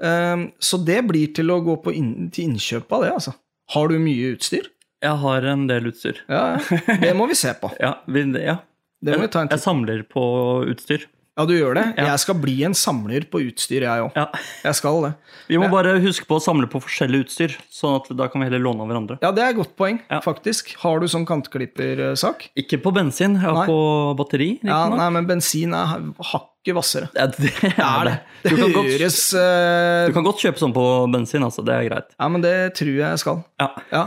Um, 0.03 0.49
så 0.59 0.79
det 0.83 0.99
blir 1.07 1.31
til 1.35 1.53
å 1.53 1.61
gå 1.63 1.77
på 1.85 1.93
inn, 1.95 2.29
til 2.33 2.49
innkjøp 2.51 2.91
av 2.97 3.05
det, 3.05 3.11
altså. 3.21 3.35
Har 3.73 3.87
du 3.87 3.99
mye 4.01 4.33
utstyr? 4.35 4.67
Jeg 5.03 5.19
har 5.23 5.47
en 5.51 5.65
del 5.69 5.87
utstyr. 5.91 6.19
Ja, 6.31 6.57
ja. 6.57 6.97
Det 6.99 7.11
må 7.15 7.27
vi 7.31 7.37
se 7.39 7.53
på. 7.59 7.71
Ja, 7.83 7.97
vi, 8.07 8.25
ja. 8.43 8.59
En 9.03 9.49
Jeg 9.51 9.59
samler 9.59 10.03
på 10.07 10.23
utstyr. 10.71 11.07
Ja, 11.33 11.47
du 11.49 11.53
gjør 11.57 11.73
det? 11.73 11.83
Ja. 11.97 12.11
Jeg 12.11 12.19
skal 12.21 12.35
bli 12.37 12.53
en 12.67 12.75
samler 12.77 13.23
på 13.25 13.39
utstyr, 13.41 13.81
jeg 13.87 14.03
òg. 14.05 14.11
Ja. 14.13 14.27
Jeg 14.67 14.75
skal 14.77 14.99
det. 15.01 15.09
Vi 15.49 15.57
må 15.57 15.65
Ja. 15.65 15.71
bare 15.73 15.93
huske 16.03 16.27
på 16.29 16.37
å 16.37 16.41
samle 16.43 16.67
på 16.69 16.77
forskjellig 16.83 17.23
utstyr, 17.25 17.55
sånn 17.73 17.95
at 17.97 18.11
da 18.15 18.27
kan 18.29 18.41
vi 18.43 18.45
heller 18.51 18.61
låne 18.61 18.81
av 18.85 18.87
hverandre. 18.91 19.17
Ja, 19.23 19.31
det 19.33 19.41
er 19.41 19.49
et 19.49 19.57
godt 19.57 19.73
poeng, 19.75 19.97
faktisk. 20.21 20.75
Har 20.83 20.99
du 21.01 21.07
sånn 21.09 21.25
kantklippersak? 21.25 22.49
Ikke 22.55 22.77
på 22.83 22.93
bensin, 22.93 23.33
jeg 23.33 23.41
Nei. 23.41 23.53
har 23.55 23.65
på 23.65 24.15
batteri. 24.15 24.59
Ja, 24.61 24.83
nok. 24.89 24.97
nei, 24.99 25.09
men 25.09 25.25
bensin 25.25 25.73
er 25.73 26.13
hakket 26.21 26.75
hvassere. 26.77 27.09
Ja, 27.17 27.25
det 27.25 27.49
er 27.81 28.03
det. 28.05 28.19
Det 28.43 28.49
Du 28.51 28.55
kan, 28.61 28.71
godt, 28.77 28.91
høres 28.93 29.33
eh, 29.33 30.07
du 30.07 30.13
kan 30.13 30.23
godt 30.29 30.37
kjøpe 30.45 30.59
sånn 30.61 30.73
på 30.75 30.85
bensin, 31.11 31.41
altså. 31.41 31.65
Det 31.65 31.73
er 31.73 31.89
greit. 31.89 32.13
Ja, 32.19 32.27
men 32.29 32.41
det 32.41 32.75
tror 32.77 32.93
jeg 32.93 33.09
jeg 33.09 33.19
skal. 33.25 33.43
Ja. 33.59 33.71
Ja. 33.91 34.05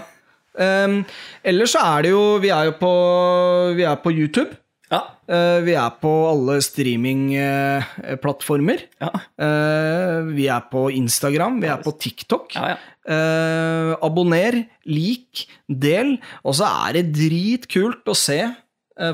Um, 0.56 1.04
ellers 1.44 1.74
så 1.74 1.82
er 1.84 2.02
det 2.06 2.10
jo 2.14 2.38
Vi 2.40 2.48
er 2.48 2.70
jo 2.70 2.72
på, 2.80 3.74
vi 3.76 3.82
er 3.84 3.96
på 4.00 4.08
YouTube. 4.14 4.54
Ja. 4.92 5.00
Eh, 5.26 5.60
vi 5.66 5.72
er 5.74 5.90
på 5.98 6.10
alle 6.30 6.60
streamingplattformer. 6.62 8.84
Ja. 9.02 9.08
Eh, 9.42 10.20
vi 10.36 10.46
er 10.52 10.60
på 10.70 10.84
Instagram, 10.94 11.56
vi 11.62 11.66
er 11.72 11.80
på 11.82 11.90
TikTok. 11.98 12.54
Ja, 12.54 12.68
ja. 12.74 12.78
Eh, 13.06 13.92
abonner, 14.02 14.64
lik, 14.86 15.46
del. 15.68 16.16
Og 16.44 16.54
så 16.58 16.64
er 16.86 16.92
det 16.98 17.12
dritkult 17.16 18.04
å 18.10 18.14
se, 18.18 18.40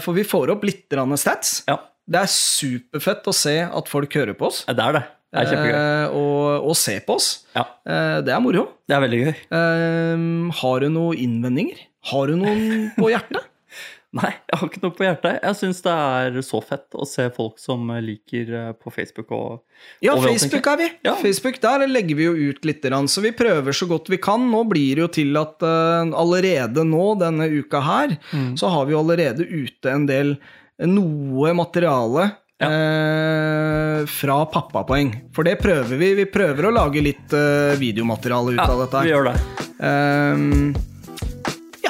for 0.04 0.12
vi 0.14 0.22
får 0.24 0.50
opp 0.54 0.64
litt 0.68 0.87
stats. 1.18 1.62
ja. 1.68 1.76
Det 2.02 2.18
er 2.18 2.26
superfett 2.26 3.22
å 3.30 3.32
se 3.32 3.61
at 3.62 3.88
folk 3.88 4.12
hører 4.18 4.35
på 4.35 4.46
oss, 4.48 4.64
Det 4.66 4.78
er 4.82 4.92
det. 4.92 5.02
Det 5.32 5.38
er 5.38 5.46
kjempegøy. 5.46 6.08
og, 6.18 6.62
og 6.68 6.76
se 6.76 6.98
på 7.06 7.14
oss. 7.14 7.44
Ja. 7.54 7.64
Det 8.20 8.32
er 8.35 8.40
moro. 8.42 8.66
Det 8.90 8.96
er 8.96 9.00
veldig 9.00 9.20
gøy. 9.22 9.35
Har 10.61 10.80
du 10.82 10.88
noen 10.90 11.16
innvendinger? 11.16 11.78
Har 12.11 12.26
du 12.26 12.35
noen 12.37 12.90
på 12.98 13.08
hjertet? 13.14 13.42
Nei, 14.12 14.29
jeg 14.51 14.59
har 14.61 14.68
ikke 14.68 14.81
noe 14.83 14.92
på 14.92 15.05
hjertet. 15.07 15.38
Jeg 15.40 15.57
syns 15.57 15.79
det 15.87 15.92
er 15.96 16.35
så 16.44 16.59
fett 16.61 16.96
å 17.01 17.07
se 17.09 17.31
folk 17.33 17.57
som 17.62 17.87
liker 18.05 18.51
eh, 18.59 18.72
på 18.77 18.92
Facebook 18.92 19.31
og 19.33 19.62
Ja, 20.05 20.12
og 20.18 20.27
Facebook 20.27 20.66
er 20.68 20.77
vi. 20.83 20.88
Ja. 21.09 21.14
Facebook, 21.16 21.57
Der 21.62 21.87
legger 21.88 22.18
vi 22.18 22.27
jo 22.27 22.35
ut 22.51 22.61
litt, 22.68 22.85
så 23.09 23.25
vi 23.25 23.33
prøver 23.33 23.72
så 23.72 23.88
godt 23.88 24.11
vi 24.12 24.18
kan. 24.20 24.44
Nå 24.53 24.66
blir 24.68 24.96
det 25.01 25.07
jo 25.07 25.09
til 25.16 25.40
at 25.40 25.64
uh, 25.64 26.05
allerede 26.12 26.85
nå, 26.85 27.07
denne 27.25 27.48
uka 27.57 27.81
her, 27.81 28.18
Mm. 28.37 28.53
så 28.61 28.68
har 28.68 28.85
vi 28.87 28.92
jo 28.92 29.01
allerede 29.01 29.48
ute 29.48 29.88
en 29.90 30.05
del 30.07 30.37
noe 30.85 31.53
materiale 31.57 32.29
Ja. 32.61 32.68
eh, 32.68 34.07
fra 34.07 34.44
pappapoeng. 34.46 35.33
For 35.35 35.42
det 35.44 35.57
prøver 35.62 35.96
vi. 35.98 36.12
Vi 36.20 36.25
prøver 36.31 36.68
å 36.68 36.75
lage 36.77 37.01
litt 37.03 37.33
eh, 37.33 37.75
videomateriale 37.81 38.53
ut 38.55 38.61
Ja, 38.61 38.68
av 38.70 38.85
dette. 38.85 39.03
vi 39.03 39.11
gjør 39.14 39.33
det. 39.33 39.37
Ehm, 39.83 40.75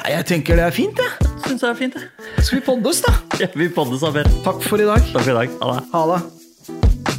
ja, 0.03 0.17
jeg 0.17 0.25
tenker 0.33 0.59
det 0.59 0.67
er 0.67 0.75
fint, 0.75 0.99
jeg. 0.99 1.31
Syns 1.47 1.63
jeg 1.63 1.69
er 1.69 1.79
fint, 1.79 1.97
jeg. 1.99 2.43
Skal 2.43 2.59
vi 2.59 2.63
poddes, 2.65 3.03
da? 3.05 3.15
Ja, 3.39 3.47
vi 3.55 3.69
poddes 3.71 4.03
Per. 4.03 4.31
Takk 4.43 4.63
for 4.67 4.83
i 4.83 4.87
dag. 4.87 5.11
Takk 5.13 5.23
for 5.23 5.31
i 5.31 5.37
dag. 5.41 5.59
Ha 5.63 5.73
det. 5.73 5.83
Ha 5.93 6.05
det. 6.13 7.12